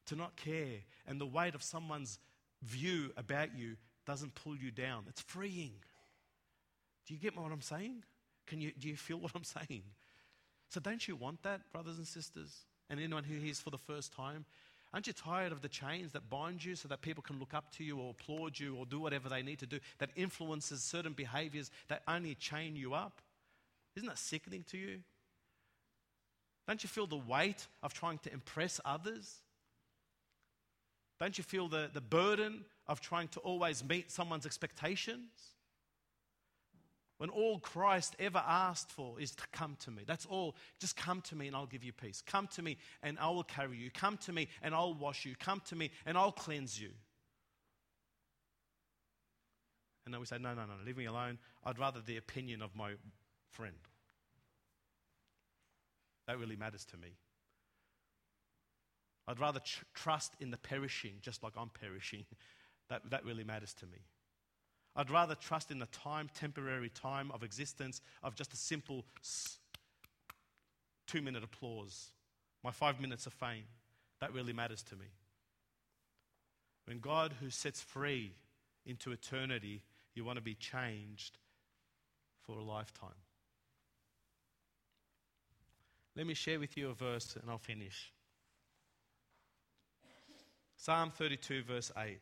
to 0.06 0.16
not 0.16 0.34
care. 0.34 0.80
And 1.06 1.20
the 1.20 1.26
weight 1.26 1.54
of 1.54 1.62
someone's 1.62 2.18
view 2.62 3.12
about 3.16 3.56
you 3.56 3.76
doesn't 4.04 4.34
pull 4.34 4.56
you 4.56 4.72
down. 4.72 5.04
It's 5.08 5.20
freeing. 5.20 5.74
Do 7.06 7.14
you 7.14 7.20
get 7.20 7.36
what 7.36 7.52
I'm 7.52 7.60
saying? 7.60 8.02
Can 8.48 8.60
you, 8.60 8.72
do 8.76 8.88
you 8.88 8.96
feel 8.96 9.18
what 9.18 9.32
I'm 9.34 9.44
saying? 9.44 9.84
So, 10.70 10.80
don't 10.80 11.06
you 11.06 11.14
want 11.14 11.42
that, 11.44 11.70
brothers 11.72 11.98
and 11.98 12.06
sisters? 12.06 12.64
And 12.90 12.98
anyone 12.98 13.24
who 13.24 13.36
hears 13.38 13.60
for 13.60 13.70
the 13.70 13.78
first 13.78 14.12
time, 14.12 14.44
Aren't 14.94 15.08
you 15.08 15.12
tired 15.12 15.50
of 15.50 15.60
the 15.60 15.68
chains 15.68 16.12
that 16.12 16.30
bind 16.30 16.64
you 16.64 16.76
so 16.76 16.86
that 16.86 17.02
people 17.02 17.20
can 17.20 17.40
look 17.40 17.52
up 17.52 17.68
to 17.72 17.82
you 17.82 17.98
or 17.98 18.10
applaud 18.10 18.56
you 18.56 18.76
or 18.76 18.86
do 18.86 19.00
whatever 19.00 19.28
they 19.28 19.42
need 19.42 19.58
to 19.58 19.66
do 19.66 19.80
that 19.98 20.10
influences 20.14 20.84
certain 20.84 21.14
behaviors 21.14 21.72
that 21.88 22.02
only 22.06 22.36
chain 22.36 22.76
you 22.76 22.94
up? 22.94 23.20
Isn't 23.96 24.08
that 24.08 24.18
sickening 24.18 24.64
to 24.70 24.78
you? 24.78 25.00
Don't 26.68 26.80
you 26.84 26.88
feel 26.88 27.08
the 27.08 27.16
weight 27.16 27.66
of 27.82 27.92
trying 27.92 28.18
to 28.18 28.32
impress 28.32 28.80
others? 28.84 29.34
Don't 31.18 31.36
you 31.36 31.42
feel 31.42 31.66
the, 31.66 31.90
the 31.92 32.00
burden 32.00 32.64
of 32.86 33.00
trying 33.00 33.26
to 33.28 33.40
always 33.40 33.82
meet 33.82 34.12
someone's 34.12 34.46
expectations? 34.46 35.56
When 37.18 37.30
all 37.30 37.60
Christ 37.60 38.16
ever 38.18 38.42
asked 38.44 38.90
for 38.90 39.20
is 39.20 39.30
to 39.32 39.44
come 39.52 39.76
to 39.80 39.90
me. 39.90 40.02
That's 40.04 40.26
all. 40.26 40.56
Just 40.80 40.96
come 40.96 41.20
to 41.22 41.36
me 41.36 41.46
and 41.46 41.54
I'll 41.54 41.66
give 41.66 41.84
you 41.84 41.92
peace. 41.92 42.22
Come 42.26 42.48
to 42.48 42.62
me 42.62 42.76
and 43.02 43.18
I 43.20 43.30
will 43.30 43.44
carry 43.44 43.76
you. 43.76 43.90
Come 43.90 44.16
to 44.18 44.32
me 44.32 44.48
and 44.62 44.74
I'll 44.74 44.94
wash 44.94 45.24
you. 45.24 45.34
Come 45.38 45.62
to 45.68 45.76
me 45.76 45.90
and 46.06 46.18
I'll 46.18 46.32
cleanse 46.32 46.80
you. 46.80 46.90
And 50.04 50.12
then 50.12 50.20
we 50.20 50.26
say, 50.26 50.38
no, 50.38 50.54
no, 50.54 50.62
no, 50.62 50.74
leave 50.84 50.96
me 50.96 51.06
alone. 51.06 51.38
I'd 51.64 51.78
rather 51.78 52.00
the 52.00 52.16
opinion 52.16 52.60
of 52.60 52.74
my 52.74 52.92
friend. 53.50 53.76
That 56.26 56.38
really 56.38 56.56
matters 56.56 56.84
to 56.86 56.96
me. 56.96 57.16
I'd 59.26 59.40
rather 59.40 59.60
tr- 59.60 59.84
trust 59.94 60.32
in 60.40 60.50
the 60.50 60.58
perishing, 60.58 61.14
just 61.22 61.42
like 61.42 61.54
I'm 61.56 61.70
perishing. 61.70 62.24
that, 62.90 63.02
that 63.10 63.24
really 63.24 63.44
matters 63.44 63.72
to 63.74 63.86
me. 63.86 63.98
I'd 64.96 65.10
rather 65.10 65.34
trust 65.34 65.70
in 65.70 65.78
the 65.78 65.86
time, 65.86 66.30
temporary 66.34 66.88
time 66.88 67.30
of 67.32 67.42
existence 67.42 68.00
of 68.22 68.36
just 68.36 68.52
a 68.52 68.56
simple 68.56 69.04
two 71.06 71.20
minute 71.20 71.42
applause, 71.42 72.10
my 72.62 72.70
five 72.70 73.00
minutes 73.00 73.26
of 73.26 73.32
fame. 73.32 73.64
That 74.20 74.32
really 74.32 74.52
matters 74.52 74.82
to 74.84 74.96
me. 74.96 75.06
When 76.86 77.00
God, 77.00 77.34
who 77.40 77.50
sets 77.50 77.80
free 77.80 78.32
into 78.86 79.12
eternity, 79.12 79.82
you 80.14 80.24
want 80.24 80.36
to 80.36 80.42
be 80.42 80.54
changed 80.54 81.38
for 82.42 82.58
a 82.58 82.62
lifetime. 82.62 83.10
Let 86.16 86.26
me 86.26 86.34
share 86.34 86.60
with 86.60 86.76
you 86.76 86.90
a 86.90 86.94
verse 86.94 87.36
and 87.40 87.50
I'll 87.50 87.58
finish. 87.58 88.12
Psalm 90.76 91.10
32, 91.10 91.64
verse 91.64 91.90
8. 91.96 92.20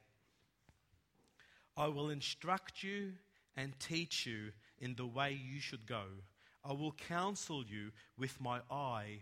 I 1.76 1.88
will 1.88 2.10
instruct 2.10 2.82
you 2.82 3.12
and 3.56 3.78
teach 3.78 4.26
you 4.26 4.52
in 4.78 4.94
the 4.94 5.06
way 5.06 5.32
you 5.32 5.60
should 5.60 5.86
go. 5.86 6.04
I 6.64 6.72
will 6.72 6.92
counsel 6.92 7.64
you 7.64 7.90
with 8.18 8.40
my 8.40 8.60
eye 8.70 9.20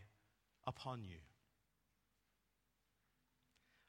upon 0.67 1.05
you. 1.05 1.17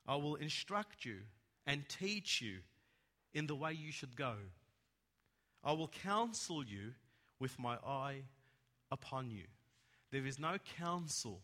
I 0.07 0.15
will 0.15 0.35
instruct 0.35 1.05
you 1.05 1.17
and 1.65 1.87
teach 1.87 2.41
you 2.41 2.57
in 3.33 3.47
the 3.47 3.55
way 3.55 3.73
you 3.73 3.91
should 3.91 4.15
go. 4.15 4.33
I 5.63 5.73
will 5.73 5.87
counsel 5.87 6.63
you 6.63 6.93
with 7.39 7.57
my 7.59 7.75
eye 7.85 8.23
upon 8.91 9.31
you. 9.31 9.45
There 10.11 10.25
is 10.25 10.39
no 10.39 10.57
counsel, 10.77 11.41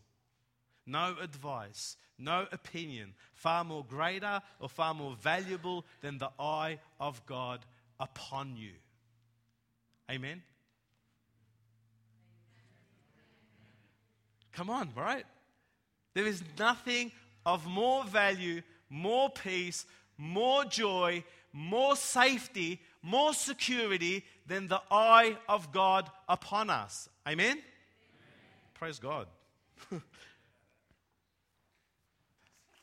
no 0.88 1.14
advice, 1.22 1.96
no 2.18 2.46
opinion 2.50 3.14
far 3.34 3.62
more 3.62 3.84
greater 3.84 4.40
or 4.58 4.68
far 4.68 4.94
more 4.94 5.14
valuable 5.20 5.84
than 6.00 6.18
the 6.18 6.30
eye 6.40 6.78
of 6.98 7.24
God 7.26 7.64
upon 8.00 8.56
you. 8.56 8.72
Amen? 10.10 10.42
Come 14.52 14.70
on, 14.70 14.90
right? 14.96 15.24
There 16.14 16.26
is 16.26 16.42
nothing 16.58 17.12
of 17.46 17.66
more 17.66 18.02
value, 18.04 18.62
more 18.90 19.30
peace, 19.30 19.86
more 20.16 20.64
joy, 20.64 21.22
more 21.52 21.94
safety, 21.94 22.80
more 23.02 23.34
security 23.34 24.24
than 24.46 24.66
the 24.66 24.80
eye 24.90 25.36
of 25.48 25.70
God 25.72 26.10
upon 26.28 26.70
us. 26.70 27.08
Amen? 27.26 27.46
Amen. 27.52 27.62
Praise 28.74 28.98
God. 28.98 29.28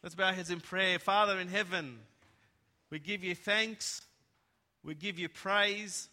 Let's 0.05 0.13
bow 0.13 0.25
our 0.25 0.33
heads 0.33 0.51
in 0.51 0.59
prayer. 0.61 0.99
Father 0.99 1.39
in 1.39 1.47
heaven, 1.47 1.97
we 2.91 2.99
give 2.99 3.23
you 3.23 3.33
thanks. 3.33 4.03
We 4.83 4.93
give 4.93 5.17
you 5.17 5.27
praise 5.29 6.09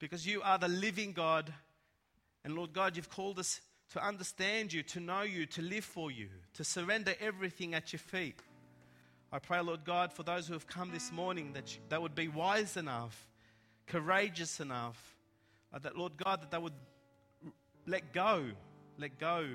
because 0.00 0.26
you 0.26 0.42
are 0.42 0.58
the 0.58 0.66
living 0.66 1.12
God. 1.12 1.54
And 2.44 2.56
Lord 2.56 2.72
God, 2.72 2.96
you've 2.96 3.08
called 3.08 3.38
us 3.38 3.60
to 3.90 4.04
understand 4.04 4.72
you, 4.72 4.82
to 4.82 4.98
know 4.98 5.22
you, 5.22 5.46
to 5.46 5.62
live 5.62 5.84
for 5.84 6.10
you, 6.10 6.30
to 6.54 6.64
surrender 6.64 7.14
everything 7.20 7.74
at 7.74 7.92
your 7.92 8.00
feet. 8.00 8.40
I 9.30 9.38
pray, 9.38 9.60
Lord 9.60 9.84
God, 9.84 10.12
for 10.12 10.24
those 10.24 10.48
who 10.48 10.54
have 10.54 10.66
come 10.66 10.90
this 10.90 11.12
morning 11.12 11.52
that 11.52 11.78
they 11.90 11.98
would 11.98 12.16
be 12.16 12.26
wise 12.26 12.76
enough, 12.76 13.28
courageous 13.86 14.58
enough, 14.58 15.00
uh, 15.72 15.78
that, 15.78 15.96
Lord 15.96 16.16
God, 16.16 16.42
that 16.42 16.50
they 16.50 16.58
would 16.58 16.74
let 17.86 18.12
go, 18.12 18.46
let 18.98 19.16
go 19.20 19.46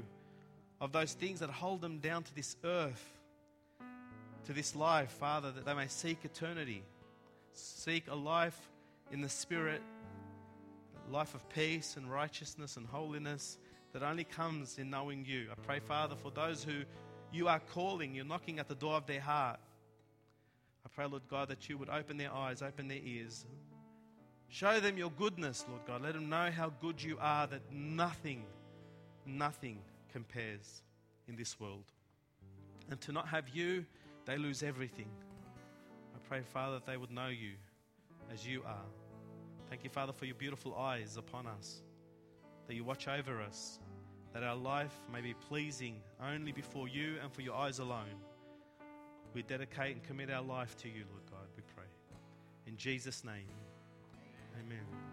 of 0.80 0.93
those 0.93 1.11
things 1.11 1.41
that 1.41 1.49
hold 1.49 1.82
them 1.82 1.99
down 1.99 2.24
to 2.24 2.34
this 2.34 2.55
earth, 2.63 3.16
to 4.48 4.54
this 4.54 4.78
life, 4.78 5.12
Father, 5.12 5.52
that 5.52 5.66
they 5.66 5.74
may 5.74 5.88
seek 5.89 6.20
eternity, 6.24 6.82
seek 7.52 8.06
a 8.10 8.16
life 8.16 8.58
in 9.12 9.20
the 9.20 9.28
Spirit, 9.28 9.82
a 11.06 11.12
life 11.12 11.36
of 11.36 11.48
peace 11.50 11.98
and 11.98 12.10
righteousness 12.10 12.78
and 12.78 12.88
holiness 12.88 13.58
that 13.91 14.04
only 14.04 14.24
comes 14.24 14.78
in 14.78 14.89
knowing 14.89 15.26
you. 15.26 15.48
I 15.52 15.56
pray, 15.66 15.80
Father, 15.82 16.16
for 16.16 16.32
those 16.32 16.64
who 16.64 16.84
you 17.34 17.50
are 17.50 17.60
calling, 17.74 18.16
you're 18.16 18.24
knocking 18.24 18.58
at 18.58 18.70
the 18.70 18.76
door 18.76 18.93
of 18.93 19.06
their 19.06 19.20
heart. 19.20 19.60
I 20.86 20.89
pray, 20.95 21.08
Lord 21.08 21.24
God, 21.30 21.50
that 21.50 21.68
you 21.68 21.78
would 21.78 21.89
open 21.89 22.16
their 22.16 22.34
eyes, 22.34 22.62
open 22.62 22.88
their 22.88 23.02
ears. 23.04 23.45
Show 24.48 24.80
them 24.80 24.98
your 24.98 25.12
goodness, 25.12 25.66
Lord 25.68 25.82
God. 25.86 26.04
Let 26.04 26.14
them 26.14 26.30
know 26.30 26.52
how 26.56 26.72
good 26.80 27.04
you 27.04 27.18
are, 27.20 27.48
that 27.48 27.70
nothing, 27.70 28.45
nothing 29.26 29.80
compares 30.14 30.84
in 31.28 31.36
this 31.36 31.60
world. 31.60 31.84
And 32.89 33.02
to 33.02 33.12
not 33.12 33.28
have 33.28 33.50
you, 33.50 33.86
they 34.28 34.38
lose 34.38 34.61
everything. 34.61 35.09
I 36.13 36.19
pray, 36.28 36.41
Father, 36.41 36.75
that 36.75 36.86
they 36.86 36.97
would 36.97 37.11
know 37.11 37.30
you 37.30 37.53
as 38.32 38.45
you 38.45 38.61
are. 38.67 38.86
Thank 39.69 39.84
you, 39.84 39.89
Father, 39.89 40.13
for 40.13 40.25
your 40.25 40.36
beautiful 40.36 40.75
eyes 40.75 41.17
upon 41.17 41.47
us, 41.47 41.82
that 42.67 42.75
you 42.75 42.84
watch 42.84 43.07
over 43.07 43.41
us, 43.41 43.80
that 44.34 44.43
our 44.43 44.55
life 44.55 44.93
may 45.11 45.21
be 45.21 45.34
pleasing 45.34 45.95
only 46.21 46.51
before 46.51 46.88
you 46.88 47.15
and 47.23 47.32
for 47.32 47.41
your 47.41 47.55
eyes 47.55 47.80
alone. 47.80 48.21
We 49.34 49.43
dedicate 49.43 49.95
and 49.95 50.03
commit 50.03 50.30
our 50.30 50.43
life 50.43 50.75
to 50.78 50.89
you, 50.89 51.05
Lord 51.09 51.23
God, 51.32 51.47
we 51.55 51.63
pray. 51.75 51.86
In 52.65 52.75
Jesus' 52.75 53.23
name, 53.23 53.47
amen. 54.59 55.07